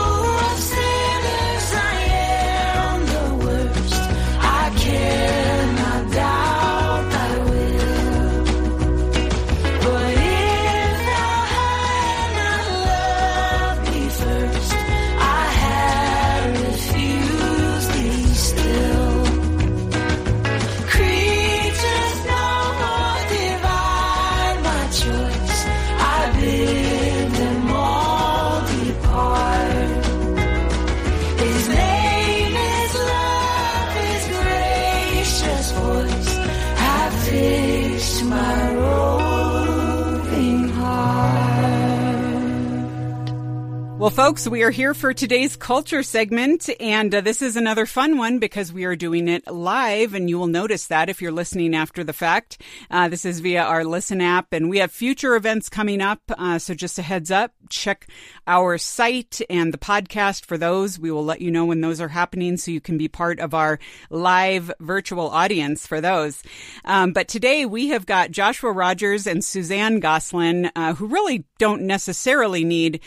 [44.02, 48.18] Well, folks, we are here for today's culture segment, and uh, this is another fun
[48.18, 51.76] one because we are doing it live, and you will notice that if you're listening
[51.76, 52.60] after the fact.
[52.90, 56.20] Uh, this is via our Listen app, and we have future events coming up.
[56.30, 58.08] Uh, so, just a heads up, check
[58.48, 60.98] our site and the podcast for those.
[60.98, 63.54] We will let you know when those are happening, so you can be part of
[63.54, 63.78] our
[64.10, 66.42] live virtual audience for those.
[66.84, 71.82] Um, but today we have got Joshua Rogers and Suzanne Gosselin, uh, who really don't
[71.82, 73.00] necessarily need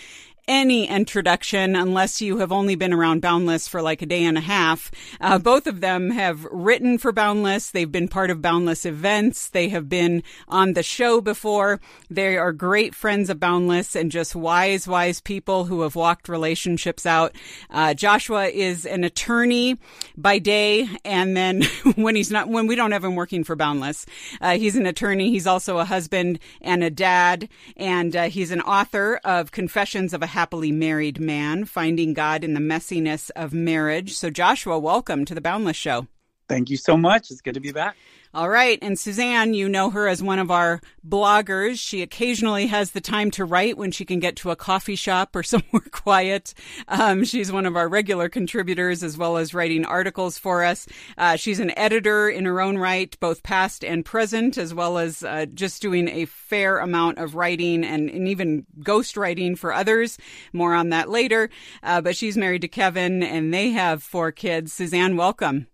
[0.47, 4.41] any introduction unless you have only been around Boundless for like a day and a
[4.41, 4.91] half.
[5.19, 7.71] Uh, both of them have written for Boundless.
[7.71, 9.49] They've been part of Boundless events.
[9.49, 11.79] They have been on the show before.
[12.10, 17.05] They are great friends of Boundless and just wise, wise people who have walked relationships
[17.05, 17.36] out.
[17.69, 19.77] Uh, Joshua is an attorney
[20.15, 21.63] by day, and then
[21.95, 24.05] when he's not, when we don't have him working for Boundless,
[24.41, 25.31] uh, he's an attorney.
[25.31, 30.21] He's also a husband and a dad, and uh, he's an author of Confessions of
[30.21, 34.15] a happily married man, finding God in the messiness of marriage.
[34.15, 36.08] So, Joshua, welcome to the Boundless Show.
[36.50, 37.32] Thank you so much.
[37.32, 37.95] It's good to be back.
[38.36, 38.78] All right.
[38.82, 41.80] And Suzanne, you know her as one of our bloggers.
[41.80, 45.38] She occasionally has the time to write when she can get to a coffee shop
[45.38, 46.54] or somewhere quiet.
[46.89, 50.86] Um, she's one of our regular contributors as well as writing articles for us.
[51.17, 55.24] Uh, she's an editor in her own right, both past and present, as well as
[55.24, 60.17] uh, just doing a fair amount of writing and, and even ghost writing for others.
[60.52, 61.50] More on that later.
[61.82, 64.74] Uh, but she's married to Kevin and they have four kids.
[64.74, 65.67] Suzanne, welcome.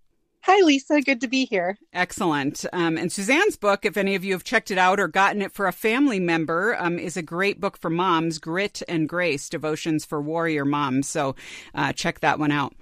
[0.43, 1.01] Hi, Lisa.
[1.01, 1.77] Good to be here.
[1.93, 2.65] Excellent.
[2.73, 5.51] Um, and Suzanne's book, if any of you have checked it out or gotten it
[5.51, 10.03] for a family member, um, is a great book for moms Grit and Grace Devotions
[10.03, 11.07] for Warrior Moms.
[11.07, 11.35] So
[11.75, 12.73] uh, check that one out.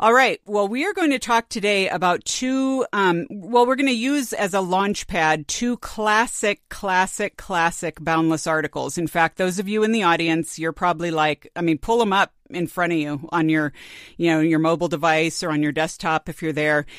[0.00, 0.40] All right.
[0.46, 4.32] Well, we are going to talk today about two, um, well, we're going to use
[4.32, 8.96] as a launch pad two classic, classic, classic Boundless articles.
[8.96, 12.14] In fact, those of you in the audience, you're probably like, I mean, pull them
[12.14, 13.74] up in front of you on your,
[14.16, 16.86] you know, your mobile device or on your desktop if you're there.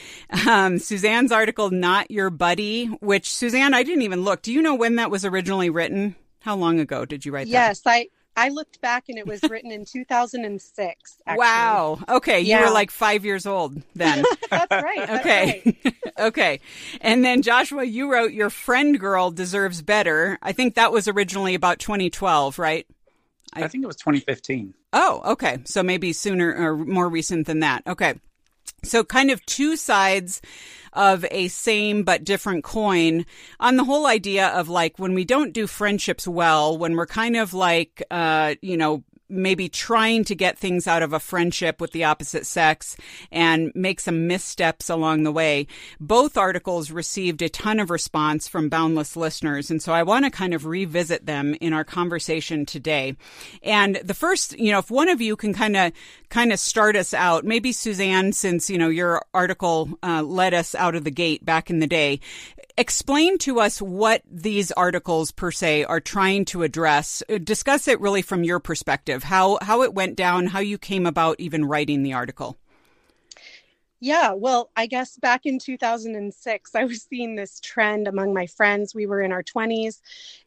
[0.48, 4.42] Um, Suzanne's article, Not Your Buddy, which Suzanne, I didn't even look.
[4.42, 6.16] Do you know when that was originally written?
[6.42, 7.52] How long ago did you write that?
[7.52, 11.18] Yes, I I looked back and it was written in 2006.
[11.28, 11.40] Actually.
[11.40, 12.00] Wow.
[12.08, 12.42] Okay.
[12.42, 12.60] Yeah.
[12.60, 14.24] You were like five years old then.
[14.50, 15.08] that's right.
[15.08, 15.62] That's okay.
[15.86, 15.96] Right.
[16.20, 16.60] okay.
[17.02, 20.38] And then Joshua, you wrote Your Friend Girl Deserves Better.
[20.42, 22.88] I think that was originally about 2012, right?
[23.54, 24.74] I, I think it was 2015.
[24.94, 25.60] Oh, okay.
[25.66, 27.84] So maybe sooner or more recent than that.
[27.86, 28.16] Okay.
[28.84, 30.42] So kind of two sides
[30.94, 33.26] of a same but different coin
[33.60, 37.36] on the whole idea of like when we don't do friendships well, when we're kind
[37.38, 41.92] of like, uh, you know, maybe trying to get things out of a friendship with
[41.92, 42.98] the opposite sex
[43.32, 45.68] and make some missteps along the way.
[46.00, 49.72] Both articles received a ton of response from Boundless listeners.
[49.72, 53.16] And so I want to kind of revisit them in our conversation today.
[53.64, 55.94] And the first, you know, if one of you can kind of,
[56.30, 60.76] kind of start us out, maybe Suzanne, since, you know, your article uh, led us
[60.76, 62.20] out of the gate back in the day,
[62.82, 67.22] explain to us what these articles per se are trying to address.
[67.30, 71.06] Uh, discuss it really from your perspective, how how it went down, how you came
[71.06, 72.58] about even writing the article.
[74.04, 78.96] Yeah, well, I guess back in 2006, I was seeing this trend among my friends.
[78.96, 80.02] We were in our 20s,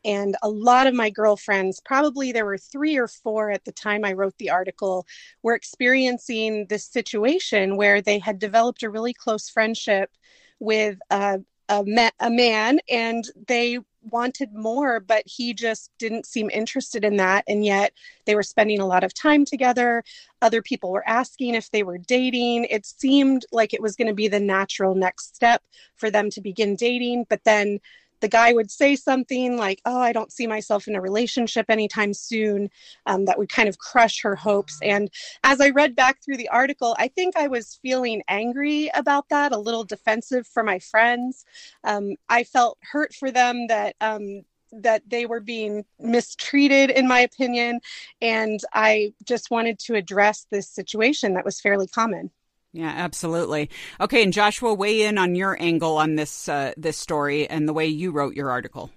[0.05, 4.05] and a lot of my girlfriends, probably there were three or four at the time
[4.05, 5.07] I wrote the article,
[5.45, 10.11] were experiencing this situation where they had developed a really close friendship
[10.59, 13.79] with a, a, ma- a man and they
[14.11, 17.45] wanted more, but he just didn't seem interested in that.
[17.49, 17.93] And yet
[18.27, 20.05] they were spending a lot of time together.
[20.43, 22.67] Other people were asking if they were dating.
[22.67, 25.63] It seemed like it was going to be the natural next step
[25.97, 27.27] for them to begin dating.
[27.29, 27.81] But then
[28.25, 32.15] the guy would say something like, Oh, I don't see myself in a relationship anytime
[32.15, 32.71] soon,
[33.05, 34.79] um, that would kind of crush her hopes.
[34.81, 35.11] And
[35.43, 39.53] as I read back through the article, I think I was feeling angry about that,
[39.53, 41.45] a little defensive for my friends.
[41.85, 43.95] Um, I felt hurt for them that.
[44.01, 44.45] Um,
[44.77, 47.79] that they were being mistreated, in my opinion.
[48.21, 52.33] And I just wanted to address this situation that was fairly common.
[52.75, 53.71] Yeah, absolutely.
[54.01, 57.73] Okay, and Joshua, weigh in on your angle on this uh, this story and the
[57.73, 58.91] way you wrote your article.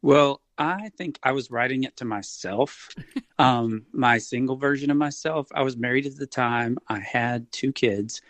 [0.00, 2.88] Well, I think I was writing it to myself,
[3.38, 5.46] um, my single version of myself.
[5.54, 6.78] I was married at the time.
[6.88, 8.22] I had two kids,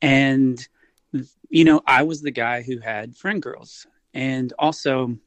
[0.00, 0.64] and
[1.50, 5.18] you know, I was the guy who had friend girls, and also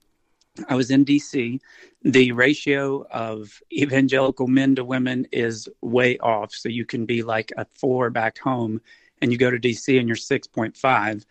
[0.69, 1.60] I was in DC.
[2.04, 6.54] The ratio of evangelical men to women is way off.
[6.54, 8.80] So you can be like a four back home
[9.22, 11.26] and you go to DC and you're 6.5.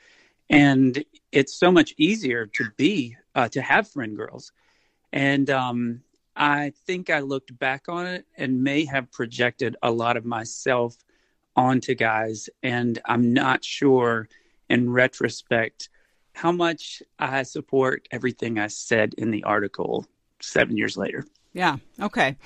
[0.49, 4.53] And it's so much easier to be, uh, to have friend girls.
[5.13, 6.03] And um,
[6.37, 10.97] I think I looked back on it and may have projected a lot of myself
[11.57, 12.49] onto guys.
[12.63, 14.29] And I'm not sure
[14.69, 15.89] in retrospect
[16.33, 20.07] how much I support everything I said in the article
[20.41, 21.25] seven years later.
[21.53, 21.79] Yeah.
[22.01, 22.37] Okay.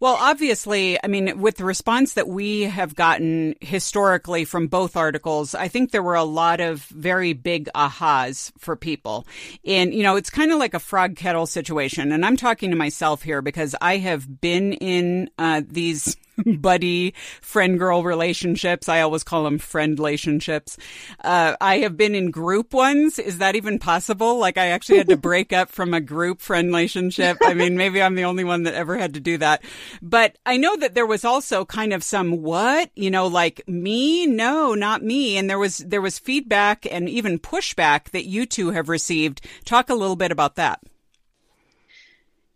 [0.00, 5.54] Well, obviously, I mean, with the response that we have gotten historically from both articles,
[5.54, 9.26] I think there were a lot of very big ahas for people.
[9.64, 12.10] And, you know, it's kind of like a frog kettle situation.
[12.10, 16.16] And I'm talking to myself here because I have been in uh, these
[16.58, 18.88] buddy friend girl relationships.
[18.88, 20.76] I always call them friend relationships.
[21.22, 23.18] Uh, I have been in group ones.
[23.18, 24.38] Is that even possible?
[24.38, 27.38] Like I actually had to break up from a group friend relationship.
[27.42, 29.62] I mean, maybe I'm the only one that ever had to do that.
[30.02, 34.26] But I know that there was also kind of some what, you know, like me?
[34.26, 35.36] No, not me.
[35.36, 39.40] And there was, there was feedback and even pushback that you two have received.
[39.64, 40.80] Talk a little bit about that.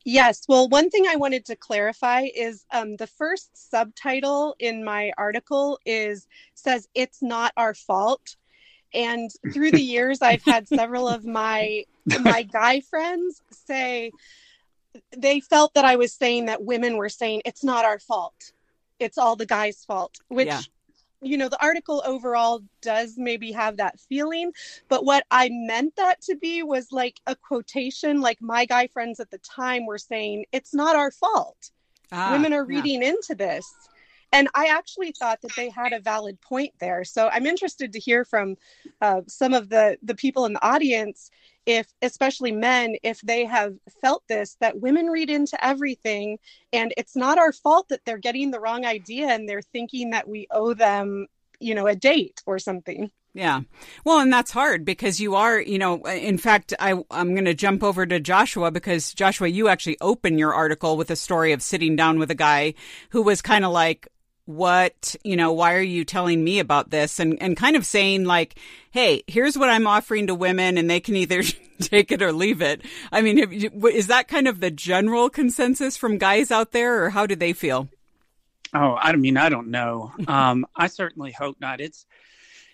[0.04, 0.44] Yes.
[0.48, 5.78] Well, one thing I wanted to clarify is um, the first subtitle in my article
[5.86, 8.36] is says it's not our fault.
[8.94, 11.84] And through the years, I've had several of my
[12.20, 14.12] my guy friends say
[15.16, 18.52] they felt that I was saying that women were saying it's not our fault,
[18.98, 20.60] it's all the guy's fault, which yeah
[21.22, 24.52] you know, the article overall does maybe have that feeling,
[24.88, 29.20] but what I meant that to be was like a quotation, like my guy friends
[29.20, 31.70] at the time were saying, it's not our fault.
[32.10, 33.10] Ah, Women are reading yeah.
[33.10, 33.72] into this.
[34.32, 37.04] And I actually thought that they had a valid point there.
[37.04, 38.56] So I'm interested to hear from
[39.00, 41.30] uh, some of the, the people in the audience,
[41.66, 46.38] if especially men, if they have felt this, that women read into everything
[46.72, 50.26] and it's not our fault that they're getting the wrong idea and they're thinking that
[50.26, 51.26] we owe them,
[51.60, 53.10] you know, a date or something.
[53.34, 53.62] Yeah.
[54.04, 57.54] Well, and that's hard because you are, you know, in fact, I, I'm going to
[57.54, 61.62] jump over to Joshua because Joshua, you actually open your article with a story of
[61.62, 62.74] sitting down with a guy
[63.10, 64.08] who was kind of like,
[64.44, 67.20] what, you know, why are you telling me about this?
[67.20, 68.58] And, and kind of saying like,
[68.90, 71.42] Hey, here's what I'm offering to women and they can either
[71.80, 72.82] take it or leave it.
[73.10, 77.10] I mean, you, is that kind of the general consensus from guys out there or
[77.10, 77.88] how do they feel?
[78.74, 80.12] Oh, I mean, I don't know.
[80.28, 81.80] Um, I certainly hope not.
[81.80, 82.06] It's,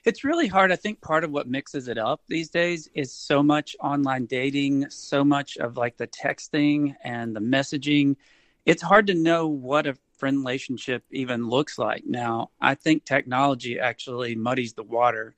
[0.04, 0.70] it's really hard.
[0.70, 4.90] I think part of what mixes it up these days is so much online dating,
[4.90, 8.16] so much of like the texting and the messaging.
[8.64, 12.04] It's hard to know what a friend relationship even looks like.
[12.06, 15.34] Now, I think technology actually muddies the water.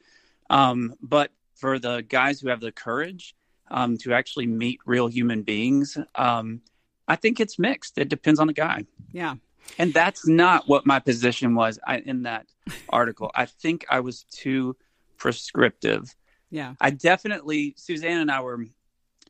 [0.49, 3.35] Um, but for the guys who have the courage
[3.71, 6.63] um, to actually meet real human beings, um,
[7.07, 7.99] I think it's mixed.
[7.99, 8.85] It depends on the guy.
[9.13, 9.35] Yeah.
[9.79, 12.47] And that's not what my position was in that
[12.89, 13.31] article.
[13.35, 14.77] I think I was too
[15.17, 16.15] prescriptive.
[16.51, 16.75] Yeah.
[16.81, 18.65] I definitely, Suzanne and I were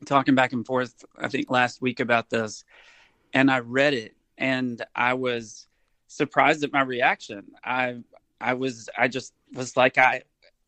[0.05, 2.63] talking back and forth, I think last week about this,
[3.33, 5.67] and I read it and I was
[6.07, 7.45] surprised at my reaction.
[7.63, 7.97] I
[8.41, 10.23] I was I just was like I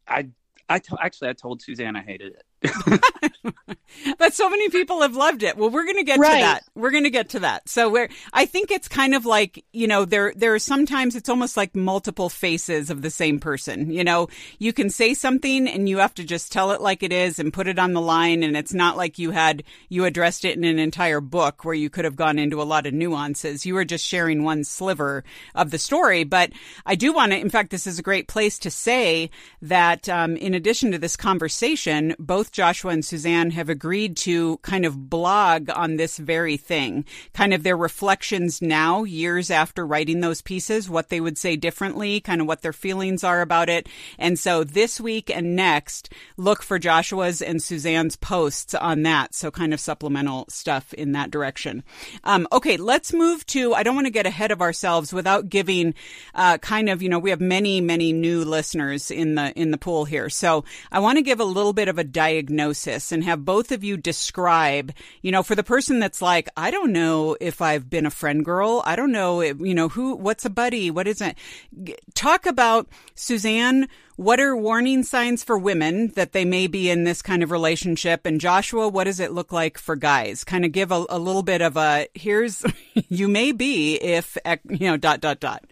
[0.07, 0.29] I
[0.69, 2.43] I t- actually I told Suzanne I hated it,
[4.17, 5.57] but so many people have loved it.
[5.57, 6.39] Well, we're going to get Right.
[6.39, 6.63] to that.
[6.75, 7.67] We're going to get to that.
[7.69, 11.29] So we're, I think it's kind of like, you know, there, there are sometimes it's
[11.29, 13.91] almost like multiple faces of the same person.
[13.91, 14.27] You know,
[14.59, 17.53] you can say something and you have to just tell it like it is and
[17.53, 18.43] put it on the line.
[18.43, 21.89] And it's not like you had, you addressed it in an entire book where you
[21.89, 23.65] could have gone into a lot of nuances.
[23.65, 25.23] You were just sharing one sliver
[25.55, 26.23] of the story.
[26.23, 26.51] But
[26.85, 29.29] I do want to, in fact, this is a great place to say
[29.61, 34.85] that, um, in addition to this conversation, both Joshua and Suzanne have agreed to kind
[34.85, 40.43] of blog on this very thing, kind of their reflections now, years after writing those
[40.43, 43.89] pieces, what they would say differently, kind of what their feelings are about it.
[44.19, 49.33] And so this week and next, look for Joshua's and Suzanne's posts on that.
[49.33, 51.83] So kind of supplemental stuff in that direction.
[52.23, 55.95] Um, okay, let's move to, I don't want to get ahead of ourselves without giving
[56.35, 59.79] uh, kind of, you know, we have many, many new listeners in the, in the
[59.79, 60.29] pool here.
[60.29, 62.03] So I want to give a little bit of a
[62.43, 64.91] diagnosis and have both of you describe,
[65.21, 68.43] you know, for the person that's like, I don't know if I've been a friend
[68.43, 68.83] girl.
[68.85, 70.91] I don't know, if, you know, who, what's a buddy?
[70.91, 71.35] What is it?
[71.83, 73.87] G- Talk about Suzanne.
[74.15, 78.25] What are warning signs for women that they may be in this kind of relationship?
[78.25, 80.43] And Joshua, what does it look like for guys?
[80.43, 82.63] Kind of give a, a little bit of a, here's,
[82.93, 84.37] you may be if,
[84.69, 85.63] you know, dot, dot, dot.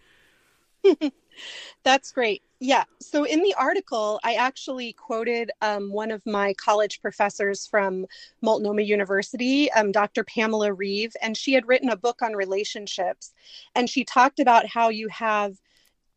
[1.83, 2.43] That's great.
[2.63, 2.83] Yeah.
[2.99, 8.05] So in the article, I actually quoted um, one of my college professors from
[8.43, 10.23] Multnomah University, um, Dr.
[10.23, 13.33] Pamela Reeve, and she had written a book on relationships.
[13.73, 15.55] And she talked about how you have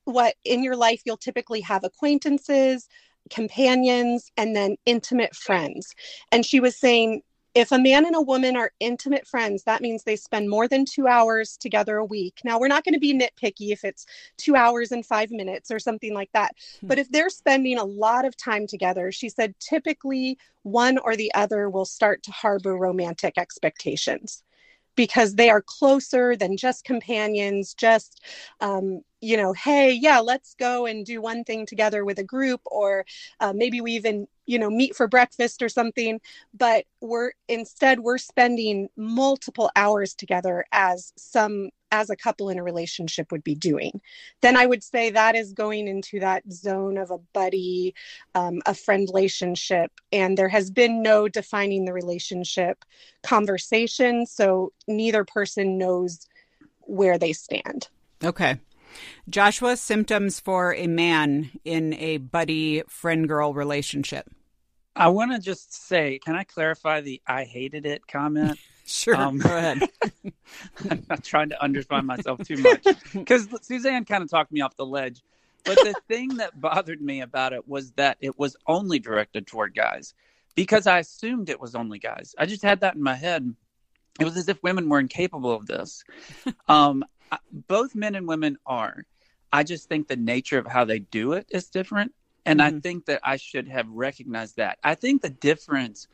[0.04, 2.88] what in your life you'll typically have acquaintances,
[3.30, 5.94] companions, and then intimate friends.
[6.30, 7.22] And she was saying,
[7.54, 10.84] if a man and a woman are intimate friends, that means they spend more than
[10.84, 12.40] two hours together a week.
[12.44, 15.78] Now, we're not going to be nitpicky if it's two hours and five minutes or
[15.78, 16.56] something like that.
[16.80, 16.88] Hmm.
[16.88, 21.32] But if they're spending a lot of time together, she said typically one or the
[21.34, 24.42] other will start to harbor romantic expectations
[24.96, 28.22] because they are closer than just companions, just,
[28.60, 32.60] um, you know, hey, yeah, let's go and do one thing together with a group,
[32.66, 33.04] or
[33.40, 36.20] uh, maybe we even, you know, meet for breakfast or something.
[36.52, 42.62] But we're instead, we're spending multiple hours together as some as a couple in a
[42.62, 44.00] relationship would be doing,
[44.42, 47.94] then I would say that is going into that zone of a buddy,
[48.34, 49.92] um, a friend relationship.
[50.12, 52.84] And there has been no defining the relationship
[53.22, 54.26] conversation.
[54.26, 56.26] So neither person knows
[56.80, 57.88] where they stand.
[58.24, 58.58] Okay.
[59.28, 64.30] Joshua, symptoms for a man in a buddy friend girl relationship.
[64.96, 68.58] I want to just say, can I clarify the I hated it comment?
[68.86, 69.16] Sure.
[69.16, 69.80] Um, go ahead.
[70.90, 74.76] I'm not trying to undermine myself too much because Suzanne kind of talked me off
[74.76, 75.22] the ledge.
[75.64, 79.74] But the thing that bothered me about it was that it was only directed toward
[79.74, 80.12] guys
[80.54, 82.34] because I assumed it was only guys.
[82.38, 83.54] I just had that in my head.
[84.20, 86.04] It was as if women were incapable of this.
[86.68, 87.04] Um,
[87.50, 89.06] both men and women are.
[89.52, 92.12] I just think the nature of how they do it is different.
[92.46, 92.82] And I Mhm.
[92.82, 94.78] think that I should have recognized that.
[94.82, 96.08] I think the difference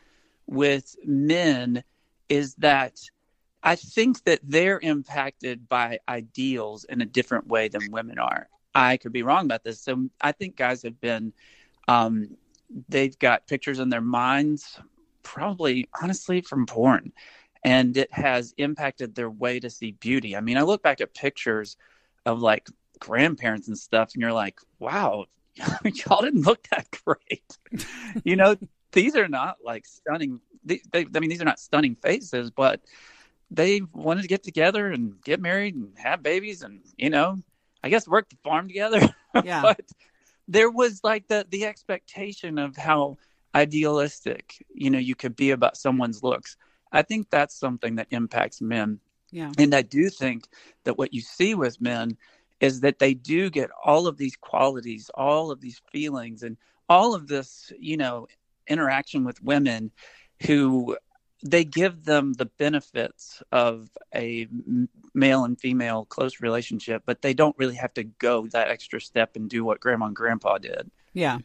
[0.47, 1.85] with men
[2.29, 2.99] is that
[3.63, 8.49] I think that they're impacted by ideals in a different way than women are.
[8.75, 9.81] I could be wrong about this.
[9.81, 11.33] So I think guys have been,
[11.89, 12.37] um,
[12.89, 14.81] they've got pictures in their minds,
[15.23, 17.13] probably honestly from porn,
[17.63, 20.37] and it has impacted their way to see beauty.
[20.37, 21.77] I mean, I look back at pictures
[22.27, 25.27] of like grandparents and stuff, and you're like, wow,
[25.85, 27.59] y'all didn't look that great.
[28.25, 28.57] you know,
[28.93, 30.41] these are not like stunning.
[30.65, 32.81] They, they, I mean, these are not stunning faces, but
[33.51, 37.37] they wanted to get together and get married and have babies and you know
[37.83, 39.01] i guess work the farm together
[39.45, 39.63] Yeah.
[39.63, 39.81] but
[40.49, 43.19] there was like the the expectation of how
[43.55, 46.57] idealistic you know you could be about someone's looks
[46.93, 48.99] i think that's something that impacts men
[49.31, 49.53] Yeah.
[49.59, 50.49] and i do think
[50.85, 52.17] that what you see with men
[52.61, 56.57] is that they do get all of these qualities all of these feelings and
[56.89, 58.27] all of this you know
[58.69, 59.91] interaction with women
[60.47, 60.97] who
[61.43, 64.47] they give them the benefits of a
[65.15, 69.37] male and female close relationship, but they don't really have to go that extra step
[69.37, 70.91] and do what grandma and grandpa did.
[71.15, 71.39] Yeah.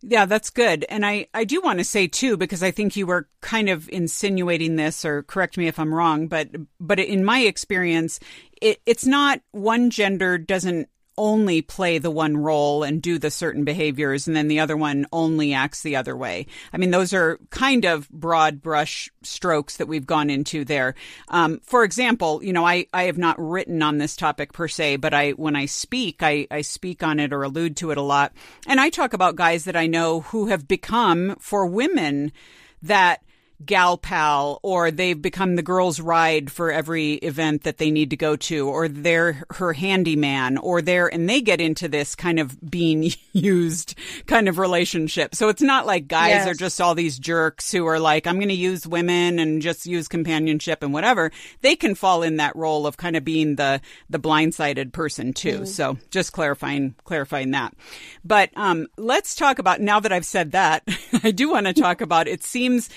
[0.00, 0.84] Yeah, that's good.
[0.88, 3.88] And I, I do want to say too, because I think you were kind of
[3.88, 8.20] insinuating this or correct me if I'm wrong, but, but in my experience,
[8.62, 10.88] it, it's not one gender doesn't
[11.18, 15.06] only play the one role and do the certain behaviors, and then the other one
[15.12, 16.46] only acts the other way.
[16.72, 20.94] I mean, those are kind of broad brush strokes that we've gone into there.
[21.28, 24.96] Um, for example, you know, I, I have not written on this topic per se,
[24.96, 28.02] but I when I speak, I, I speak on it or allude to it a
[28.02, 28.32] lot.
[28.66, 32.32] And I talk about guys that I know who have become for women
[32.82, 33.22] that
[33.64, 38.16] gal pal or they've become the girl's ride for every event that they need to
[38.16, 42.56] go to or they're her handyman or they're and they get into this kind of
[42.70, 43.96] being used
[44.26, 46.46] kind of relationship so it's not like guys yes.
[46.46, 49.86] are just all these jerks who are like i'm going to use women and just
[49.86, 53.80] use companionship and whatever they can fall in that role of kind of being the
[54.08, 55.66] the blindsided person too mm.
[55.66, 57.74] so just clarifying clarifying that
[58.24, 60.86] but um let's talk about now that i've said that
[61.24, 62.88] i do want to talk about it seems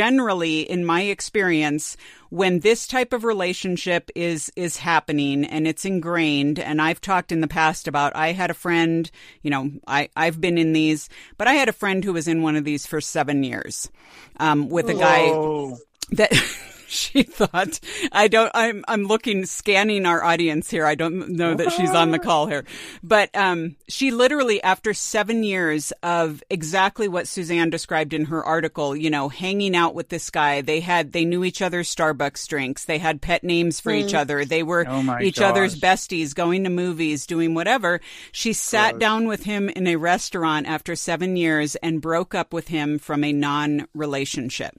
[0.00, 1.94] generally, in my experience,
[2.30, 7.42] when this type of relationship is is happening and it's ingrained and I've talked in
[7.42, 9.10] the past about I had a friend,
[9.42, 12.40] you know, I I've been in these, but I had a friend who was in
[12.40, 13.90] one of these for 7 years.
[14.38, 15.76] Um, with a guy Whoa.
[16.12, 16.32] that
[16.92, 17.78] she thought
[18.10, 20.84] I don't I'm I'm looking scanning our audience here.
[20.84, 22.64] I don't know that she's on the call here.
[23.00, 28.96] But um she literally after 7 years of exactly what Suzanne described in her article,
[28.96, 30.62] you know, hanging out with this guy.
[30.62, 32.86] They had they knew each other's Starbucks drinks.
[32.86, 34.04] They had pet names for mm.
[34.04, 34.44] each other.
[34.44, 35.50] They were oh each gosh.
[35.50, 38.00] other's besties, going to movies, doing whatever.
[38.32, 39.00] She sat Gross.
[39.00, 43.22] down with him in a restaurant after 7 years and broke up with him from
[43.22, 44.76] a non-relationship.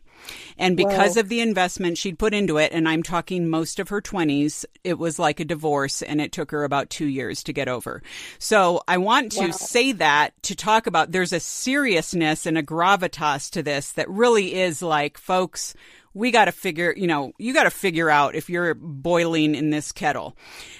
[0.57, 4.01] And because of the investment she'd put into it, and I'm talking most of her
[4.01, 7.67] 20s, it was like a divorce and it took her about two years to get
[7.67, 8.01] over.
[8.39, 9.51] So I want to wow.
[9.51, 14.55] say that to talk about there's a seriousness and a gravitas to this that really
[14.55, 15.73] is like, folks,
[16.13, 19.69] we got to figure, you know, you got to figure out if you're boiling in
[19.69, 20.35] this kettle.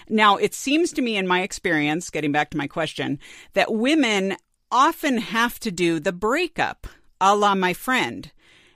[0.10, 3.20] Now, it seems to me, in my experience, getting back to my question,
[3.54, 4.36] that women
[4.72, 6.88] often have to do the breakup,
[7.20, 8.32] a la my friend.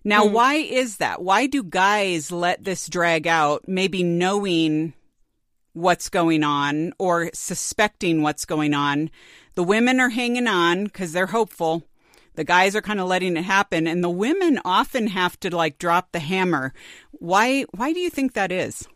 [0.08, 0.32] Now, mm.
[0.32, 1.24] why is that?
[1.24, 4.94] Why do guys let this drag out, maybe knowing
[5.74, 9.10] what's going on or suspecting what's going on?
[9.56, 11.84] The women are hanging on because they're hopeful.
[12.36, 15.80] The guys are kind of letting it happen, and the women often have to like
[15.80, 16.74] drop the hammer.
[17.12, 17.64] Why?
[17.72, 18.88] Why do you think that is?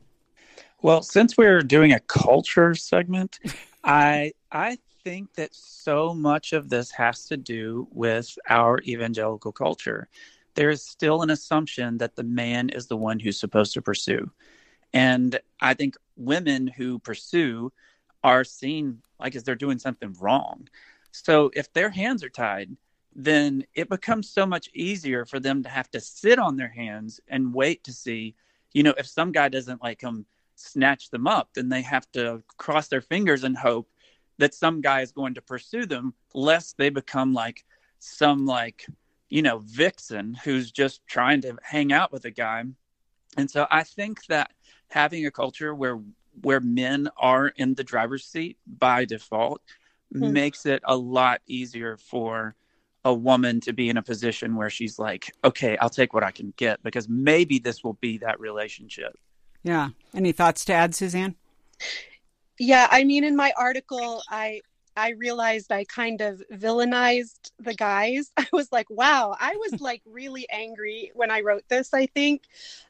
[0.82, 3.40] Well, since we're doing a culture segment,
[3.84, 10.10] I I think that so much of this has to do with our evangelical culture
[10.56, 14.32] there is still an assumption that the man is the one who's supposed to pursue.
[14.94, 17.72] And I think women who pursue
[18.24, 20.68] are seen like as they're doing something wrong.
[21.12, 22.76] So if their hands are tied,
[23.16, 27.20] then it becomes so much easier for them to have to sit on their hands
[27.28, 28.36] and wait to see,
[28.74, 30.26] you know, if some guy doesn't like them
[30.56, 33.90] snatch them up, then they have to cross their fingers and hope
[34.38, 37.66] that some guy is going to pursue them, lest they become like
[38.00, 38.86] some like
[39.30, 42.64] you know, vixen who's just trying to hang out with a guy.
[43.38, 44.52] And so I think that
[44.90, 46.00] having a culture where
[46.42, 49.62] where men are in the driver's seat by default
[50.14, 50.32] mm.
[50.32, 52.56] makes it a lot easier for
[53.06, 56.32] a woman to be in a position where she's like, okay, I'll take what I
[56.32, 59.18] can get because maybe this will be that relationship.
[59.64, 59.90] Yeah.
[60.14, 61.36] Any thoughts to add, Suzanne?
[62.58, 64.62] Yeah, I mean, in my article, I
[65.00, 68.32] I realized I kind of villainized the guys.
[68.38, 71.94] I was like, wow, I was like really angry when I wrote this.
[71.94, 72.44] I think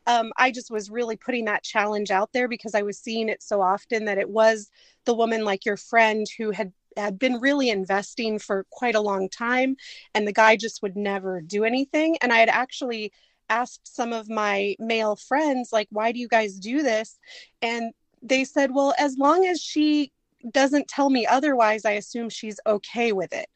[0.07, 3.43] um, I just was really putting that challenge out there because I was seeing it
[3.43, 4.71] so often that it was
[5.05, 9.29] the woman like your friend who had had been really investing for quite a long
[9.29, 9.77] time
[10.15, 13.13] and the guy just would never do anything and i had actually
[13.47, 17.19] asked some of my male friends like why do you guys do this
[17.61, 20.11] and they said well as long as she
[20.51, 23.47] doesn't tell me otherwise, I assume she's okay with it.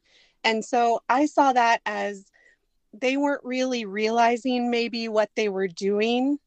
[0.44, 2.26] And so I saw that as
[2.94, 6.38] they weren't really realizing maybe what they were doing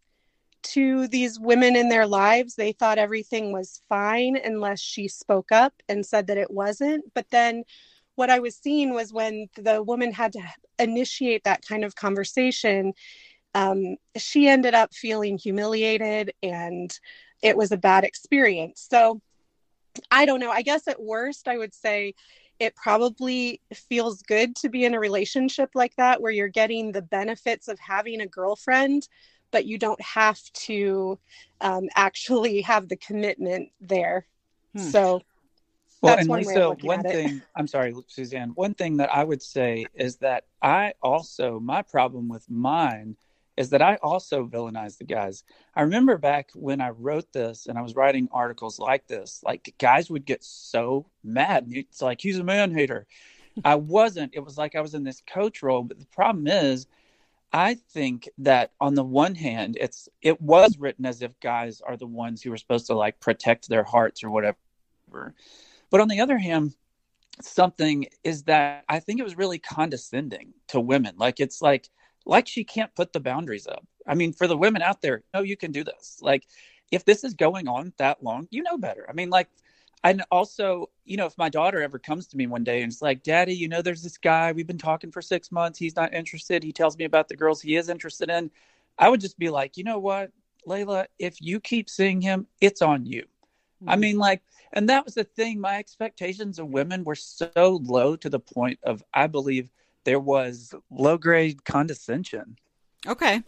[0.63, 2.55] to these women in their lives.
[2.55, 7.05] They thought everything was fine unless she spoke up and said that it wasn't.
[7.15, 7.65] But then
[8.17, 10.43] what I was seeing was when the woman had to
[10.79, 12.93] initiate that kind of conversation,
[13.55, 16.99] um, she ended up feeling humiliated and
[17.43, 18.87] it was a bad experience.
[18.91, 19.21] So
[20.11, 20.51] I don't know.
[20.51, 22.15] I guess at worst, I would say
[22.59, 27.03] it probably feels good to be in a relationship like that where you're getting the
[27.03, 29.09] benefits of having a girlfriend,
[29.51, 31.19] but you don't have to
[31.61, 34.27] um, actually have the commitment there.
[34.75, 34.83] Hmm.
[34.83, 35.23] So,
[36.03, 40.17] well, and Lisa, one thing, I'm sorry, Suzanne, one thing that I would say is
[40.17, 43.17] that I also, my problem with mine
[43.57, 45.45] is that I also villainize the guys.
[45.75, 49.75] I remember back when I wrote this and I was writing articles like this, like
[49.79, 51.67] guys would get so mad.
[51.71, 53.07] It's like he's a man hater.
[53.65, 54.35] I wasn't.
[54.35, 56.87] It was like I was in this coach role, but the problem is
[57.53, 61.97] I think that on the one hand, it's it was written as if guys are
[61.97, 64.59] the ones who are supposed to like protect their hearts or whatever.
[65.91, 66.75] But on the other hand,
[67.41, 71.15] something is that I think it was really condescending to women.
[71.17, 71.89] Like it's like
[72.27, 73.87] like she can't put the boundaries up.
[74.07, 76.19] I mean, for the women out there, no, you can do this.
[76.21, 76.47] Like
[76.91, 79.07] if this is going on that long, you know better.
[79.09, 79.49] I mean, like
[80.05, 83.03] and also, you know, if my daughter ever comes to me one day and it's
[83.03, 86.15] like, Daddy, you know, there's this guy, we've been talking for six months, he's not
[86.15, 86.63] interested.
[86.63, 88.51] He tells me about the girls he is interested in.
[88.99, 90.31] I would just be like, you know what,
[90.67, 93.23] Layla, if you keep seeing him, it's on you.
[93.23, 93.89] Mm-hmm.
[93.89, 95.61] I mean, like, and that was the thing.
[95.61, 99.71] My expectations of women were so low to the point of, I believe,
[100.07, 102.57] there was low grade condescension.
[103.07, 103.43] Okay.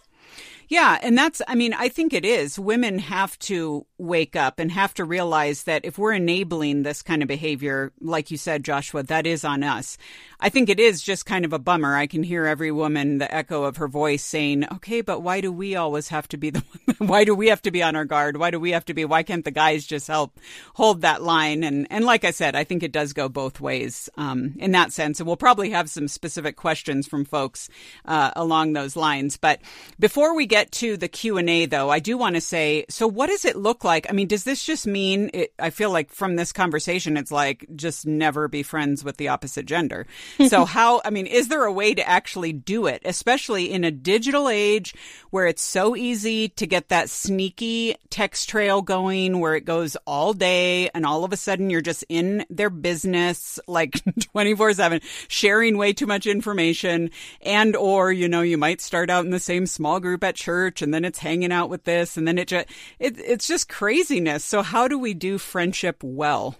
[0.68, 2.58] Yeah, and that's, I mean, I think it is.
[2.58, 7.22] Women have to wake up and have to realize that if we're enabling this kind
[7.22, 9.98] of behavior, like you said, Joshua, that is on us.
[10.38, 11.96] I think it is just kind of a bummer.
[11.96, 15.50] I can hear every woman, the echo of her voice saying, okay, but why do
[15.50, 16.62] we always have to be the,
[16.98, 18.36] why do we have to be on our guard?
[18.36, 20.38] Why do we have to be, why can't the guys just help
[20.74, 21.64] hold that line?
[21.64, 24.92] And, and like I said, I think it does go both ways, um, in that
[24.92, 25.18] sense.
[25.18, 27.68] And we'll probably have some specific questions from folks,
[28.04, 29.36] uh, along those lines.
[29.36, 29.60] But
[29.98, 33.28] before we get get to the Q&A though, I do want to say, so what
[33.28, 33.87] does it look like?
[33.88, 37.66] I mean, does this just mean it, I feel like from this conversation it's like
[37.74, 40.06] just never be friends with the opposite gender.
[40.48, 43.90] so how I mean, is there a way to actually do it, especially in a
[43.90, 44.94] digital age
[45.30, 50.32] where it's so easy to get that sneaky text trail going where it goes all
[50.32, 53.92] day and all of a sudden you're just in their business like
[54.34, 57.10] 24/7 sharing way too much information
[57.42, 60.82] and or you know, you might start out in the same small group at church
[60.82, 62.66] and then it's hanging out with this and then it just
[62.98, 66.56] it, it's just craziness so how do we do friendship well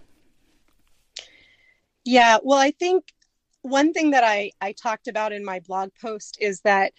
[2.05, 3.07] yeah well i think
[3.63, 6.93] one thing that i i talked about in my blog post is that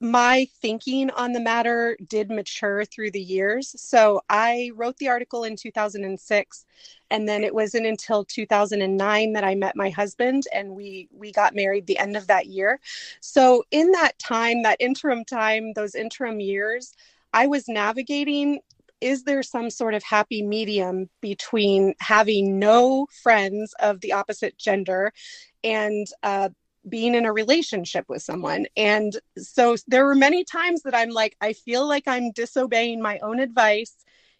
[0.00, 3.72] my thinking on the matter did mature through the years.
[3.80, 6.66] So I wrote the article in 2006
[7.12, 11.54] and then it wasn't until 2009 that I met my husband and we we got
[11.54, 12.80] married the end of that year.
[13.20, 16.94] So in that time, that interim time, those interim years,
[17.32, 18.58] I was navigating
[19.02, 25.12] is there some sort of happy medium between having no friends of the opposite gender
[25.64, 26.48] and uh,
[26.88, 28.66] being in a relationship with someone.
[28.76, 33.18] And so there were many times that I'm like, I feel like I'm disobeying my
[33.20, 33.96] own advice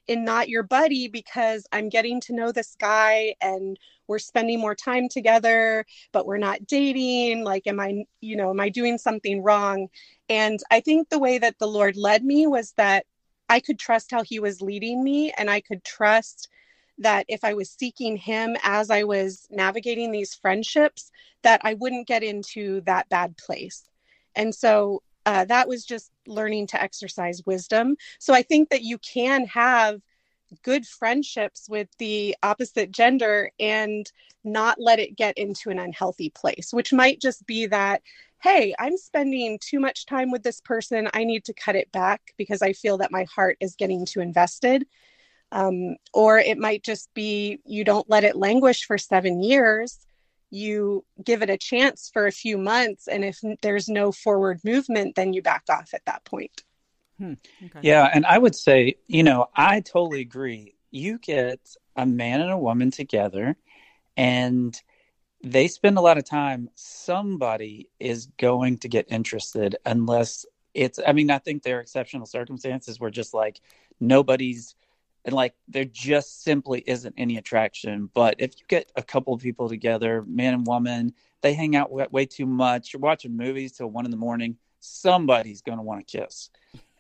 [0.08, 4.74] in not your buddy because I'm getting to know this guy and we're spending more
[4.74, 7.44] time together, but we're not dating.
[7.44, 9.88] Like, am I, you know, am I doing something wrong?
[10.28, 13.06] And I think the way that the Lord led me was that
[13.52, 16.48] I could trust how he was leading me and I could trust
[16.96, 21.10] that if I was seeking him as I was navigating these friendships,
[21.42, 23.90] that I wouldn't get into that bad place.
[24.34, 27.96] And so uh, that was just learning to exercise wisdom.
[28.18, 30.00] So I think that you can have
[30.62, 34.10] good friendships with the opposite gender and
[34.44, 38.00] not let it get into an unhealthy place, which might just be that,
[38.42, 41.08] hey, I'm spending too much time with this person.
[41.14, 44.20] I need to cut it back because I feel that my heart is getting too
[44.20, 44.84] invested.
[45.52, 50.06] Um, or it might just be you don't let it languish for seven years.
[50.50, 53.06] You give it a chance for a few months.
[53.06, 56.64] And if there's no forward movement, then you back off at that point.
[57.18, 57.34] Hmm.
[57.64, 57.80] Okay.
[57.82, 58.10] Yeah.
[58.12, 60.74] And I would say, you know, I totally agree.
[60.90, 61.60] You get
[61.96, 63.56] a man and a woman together
[64.16, 64.78] and
[65.42, 66.68] they spend a lot of time.
[66.74, 72.26] Somebody is going to get interested unless it's, I mean, I think there are exceptional
[72.26, 73.60] circumstances where just like
[74.00, 74.74] nobody's
[75.24, 78.10] and like there just simply isn't any attraction.
[78.12, 81.90] But if you get a couple of people together man and woman they hang out
[81.90, 86.06] way too much you're watching movies till one in the morning somebody's going to want
[86.06, 86.50] to kiss.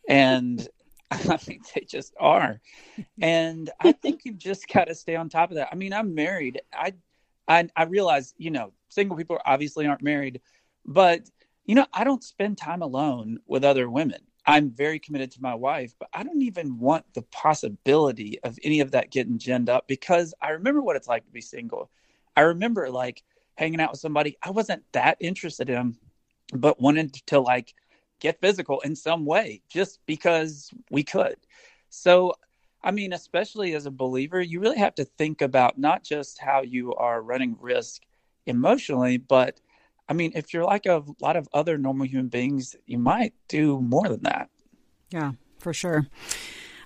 [0.08, 0.66] And
[1.10, 2.60] i think they just are.
[3.20, 5.68] And i think you've just got to stay on top of that.
[5.72, 6.60] I mean i'm married.
[6.72, 6.94] I
[7.48, 10.40] i, I realize you know single people obviously aren't married
[10.84, 11.28] but
[11.64, 15.54] you know i don't spend time alone with other women I'm very committed to my
[15.54, 19.86] wife, but I don't even want the possibility of any of that getting ginned up
[19.86, 21.90] because I remember what it's like to be single.
[22.36, 23.22] I remember like
[23.56, 25.96] hanging out with somebody I wasn't that interested in,
[26.52, 27.74] but wanted to like
[28.18, 31.36] get physical in some way just because we could.
[31.90, 32.34] So,
[32.84, 36.62] I mean, especially as a believer, you really have to think about not just how
[36.62, 38.02] you are running risk
[38.46, 39.60] emotionally, but
[40.08, 43.80] I mean, if you're like a lot of other normal human beings, you might do
[43.80, 44.50] more than that.
[45.10, 46.08] Yeah, for sure.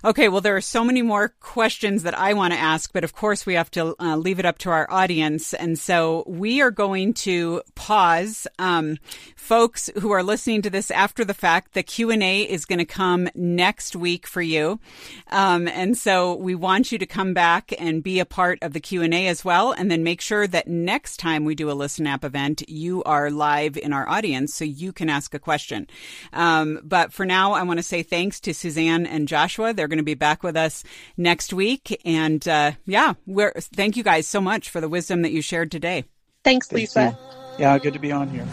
[0.03, 3.13] Okay, well, there are so many more questions that I want to ask, but of
[3.13, 5.55] course we have to uh, leave it up to our audience.
[5.55, 8.45] And so we are going to pause.
[8.59, 8.97] Um,
[9.47, 13.29] folks who are listening to this after the fact, the Q&A is going to come
[13.33, 14.77] next week for you.
[15.31, 18.81] Um, and so we want you to come back and be a part of the
[18.81, 19.71] Q&A as well.
[19.71, 23.31] And then make sure that next time we do a Listen App event, you are
[23.31, 25.87] live in our audience so you can ask a question.
[26.33, 29.73] Um, but for now, I want to say thanks to Suzanne and Joshua.
[29.73, 30.83] They're going to be back with us
[31.15, 32.01] next week.
[32.05, 35.71] And uh, yeah, we're, thank you guys so much for the wisdom that you shared
[35.71, 36.05] today.
[36.43, 37.17] Thanks, Lisa.
[37.19, 37.59] you.
[37.59, 38.45] Yeah, good to be on here.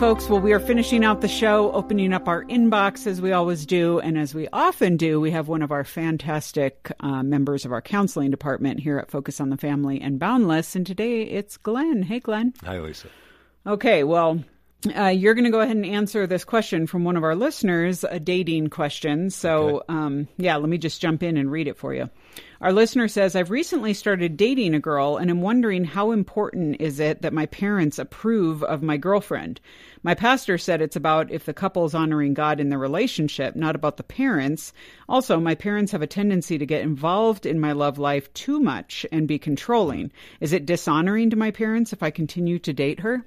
[0.00, 0.30] Folks.
[0.30, 4.00] Well, we are finishing out the show, opening up our inbox as we always do.
[4.00, 7.82] And as we often do, we have one of our fantastic uh, members of our
[7.82, 10.74] counseling department here at Focus on the Family and Boundless.
[10.74, 12.02] And today it's Glenn.
[12.02, 12.54] Hey, Glenn.
[12.64, 13.08] Hi, Lisa.
[13.66, 14.42] Okay, well,
[14.96, 18.02] uh, you're going to go ahead and answer this question from one of our listeners,
[18.02, 19.28] a dating question.
[19.28, 22.08] So, um, yeah, let me just jump in and read it for you.
[22.62, 27.00] Our listener says, I've recently started dating a girl and I'm wondering how important is
[27.00, 29.60] it that my parents approve of my girlfriend?
[30.02, 33.96] My pastor said it's about if the couple's honoring God in the relationship, not about
[33.98, 34.72] the parents.
[35.08, 39.04] Also, my parents have a tendency to get involved in my love life too much
[39.12, 40.10] and be controlling.
[40.40, 43.24] Is it dishonoring to my parents if I continue to date her?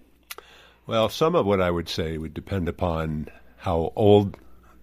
[0.86, 3.28] Well, some of what I would say would depend upon
[3.58, 4.38] how old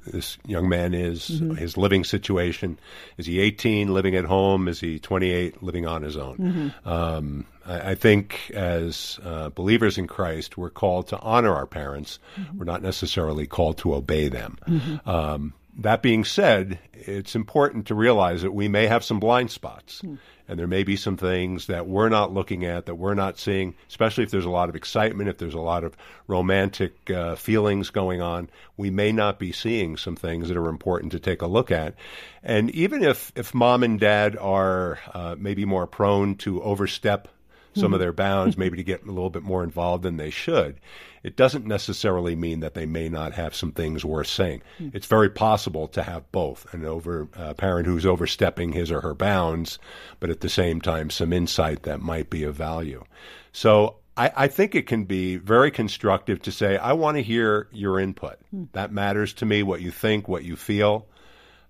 [0.06, 1.28] this young man is,
[1.58, 2.78] his living situation.
[3.18, 4.66] Is he 18, living at home?
[4.66, 6.72] Is he 28, living on his own?
[6.86, 12.18] Um, I, I think as uh, believers in Christ, we're called to honor our parents.
[12.56, 14.56] We're not necessarily called to obey them.
[15.04, 20.02] Um, that being said, it's important to realize that we may have some blind spots.
[20.50, 23.76] And there may be some things that we're not looking at, that we're not seeing,
[23.88, 25.96] especially if there's a lot of excitement, if there's a lot of
[26.26, 28.50] romantic uh, feelings going on.
[28.76, 31.94] We may not be seeing some things that are important to take a look at.
[32.42, 37.28] And even if, if mom and dad are uh, maybe more prone to overstep
[37.74, 40.80] some of their bounds, maybe to get a little bit more involved than they should.
[41.22, 44.62] It doesn't necessarily mean that they may not have some things worth saying.
[44.94, 49.14] It's very possible to have both an over uh, parent who's overstepping his or her
[49.14, 49.78] bounds,
[50.18, 53.04] but at the same time some insight that might be of value.
[53.52, 57.68] So I, I think it can be very constructive to say, I want to hear
[57.70, 58.38] your input.
[58.72, 61.06] That matters to me, what you think, what you feel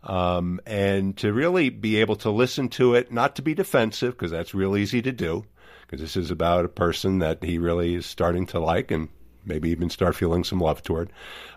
[0.03, 4.31] um, and to really be able to listen to it, not to be defensive, because
[4.31, 5.45] that's real easy to do,
[5.91, 9.09] because this is about a person that he really is starting to like and
[9.45, 11.11] maybe even start feeling some love toward,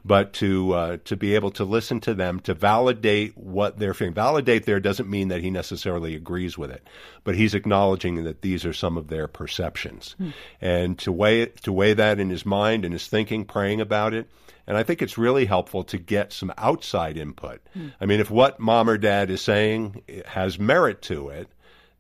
[0.04, 4.14] but to uh, to be able to listen to them, to validate what they're feeling.
[4.16, 6.88] Validate there doesn't mean that he necessarily agrees with it,
[7.24, 10.16] but he's acknowledging that these are some of their perceptions,
[10.62, 14.16] and to weigh it, to weigh that in his mind and his thinking, praying about
[14.16, 14.28] it.
[14.66, 17.62] And I think it's really helpful to get some outside input.
[18.02, 21.50] I mean, if what mom or dad is saying has merit to it,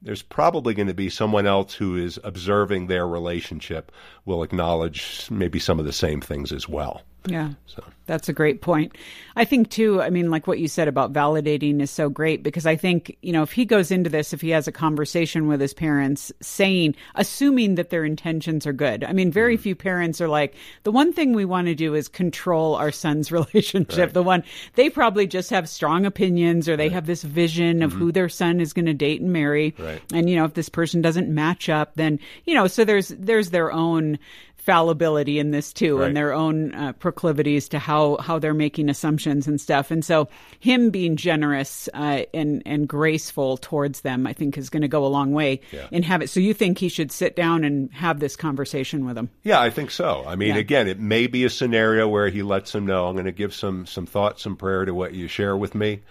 [0.03, 3.91] there's probably going to be someone else who is observing their relationship
[4.25, 7.01] will acknowledge maybe some of the same things as well.
[7.25, 7.51] Yeah.
[7.67, 8.97] So That's a great point.
[9.35, 12.65] I think too, I mean, like what you said about validating is so great because
[12.65, 15.61] I think, you know, if he goes into this, if he has a conversation with
[15.61, 19.05] his parents saying, assuming that their intentions are good.
[19.05, 19.63] I mean, very mm-hmm.
[19.63, 20.53] few parents are like,
[20.83, 24.11] the one thing we want to do is control our son's relationship.
[24.11, 24.43] The one,
[24.75, 28.11] they probably just have strong opinions or they have this vision of who mm-hmm.
[28.11, 29.75] their son is going to date and marry.
[29.79, 30.01] Right.
[30.11, 33.51] And, you know, if this person doesn't match up, then, you know, so there's, there's
[33.51, 34.19] their own
[34.65, 36.07] fallibility in this too Right.
[36.07, 40.27] and their own uh, proclivities to how how they're making assumptions and stuff and so
[40.59, 45.05] him being generous uh, and and graceful towards them i think is going to go
[45.05, 45.87] a long way Yeah.
[45.91, 49.15] in have it so you think he should sit down and have this conversation with
[49.15, 50.23] them Yeah, I think so.
[50.25, 50.61] I mean, Yeah.
[50.61, 53.53] again, it may be a scenario where he lets them know I'm going to give
[53.53, 56.01] some some thought, some prayer to what you share with me.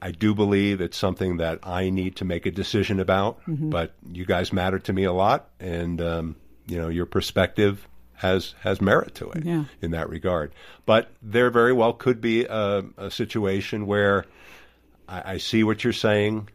[0.00, 3.70] I do believe it's something that I need to make a decision about, Mm-hmm.
[3.70, 6.36] but you guys matter to me a lot, and um,
[6.66, 9.64] you know your perspective has has merit to it Yeah.
[9.80, 10.52] in that regard.
[10.86, 14.24] But there very well could be a, a situation where
[15.08, 16.48] I, I see what you're saying.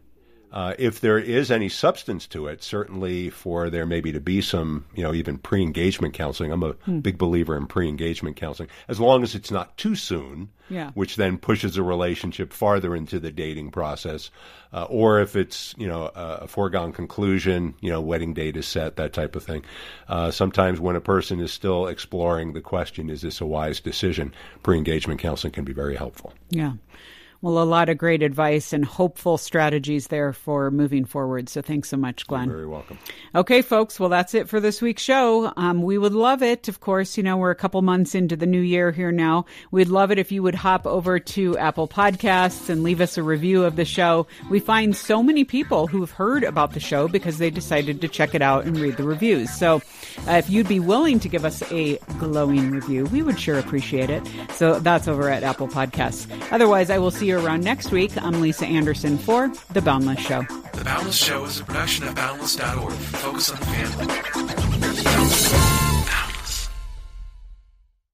[0.51, 4.85] Uh, if there is any substance to it, certainly for there maybe to be some,
[4.95, 6.51] you know, even pre-engagement counseling.
[6.53, 10.91] I'm a big believer in pre-engagement counseling, as long as it's not too soon, Yeah.
[10.93, 14.31] which then pushes a relationship farther into the dating process,
[14.71, 18.65] uh, or if it's, you know, a, a foregone conclusion, you know, wedding date is
[18.65, 19.65] set, that type of thing.
[20.07, 24.33] Uh, sometimes when a person is still exploring the question, is this a wise decision?
[24.63, 26.31] Pre-engagement counseling can be very helpful.
[26.49, 26.71] yeah
[27.41, 31.89] well a lot of great advice and hopeful strategies there for moving forward so thanks
[31.89, 32.97] so much glenn You're Very welcome.
[33.35, 33.99] Okay, folks.
[33.99, 35.53] Well, that's it for this week's show.
[35.57, 36.67] Um, we would love it.
[36.67, 39.45] Of course, you know, we're a couple months into the new year here now.
[39.69, 43.23] We'd love it if you would hop over to Apple Podcasts and leave us a
[43.23, 44.25] review of the show.
[44.49, 48.33] We find so many people who've heard about the show because they decided to check
[48.33, 49.51] it out and read the reviews.
[49.53, 49.81] So
[50.27, 54.09] uh, if you'd be willing to give us a glowing review, we would sure appreciate
[54.09, 54.27] it.
[54.53, 56.27] So that's over at Apple Podcasts.
[56.51, 58.11] Otherwise, I will see you around next week.
[58.23, 60.43] I'm Lisa Anderson for The Boundless Show.
[60.73, 62.93] The Boundless Show is a production of Boundless.org.
[62.93, 65.66] Focus on the family.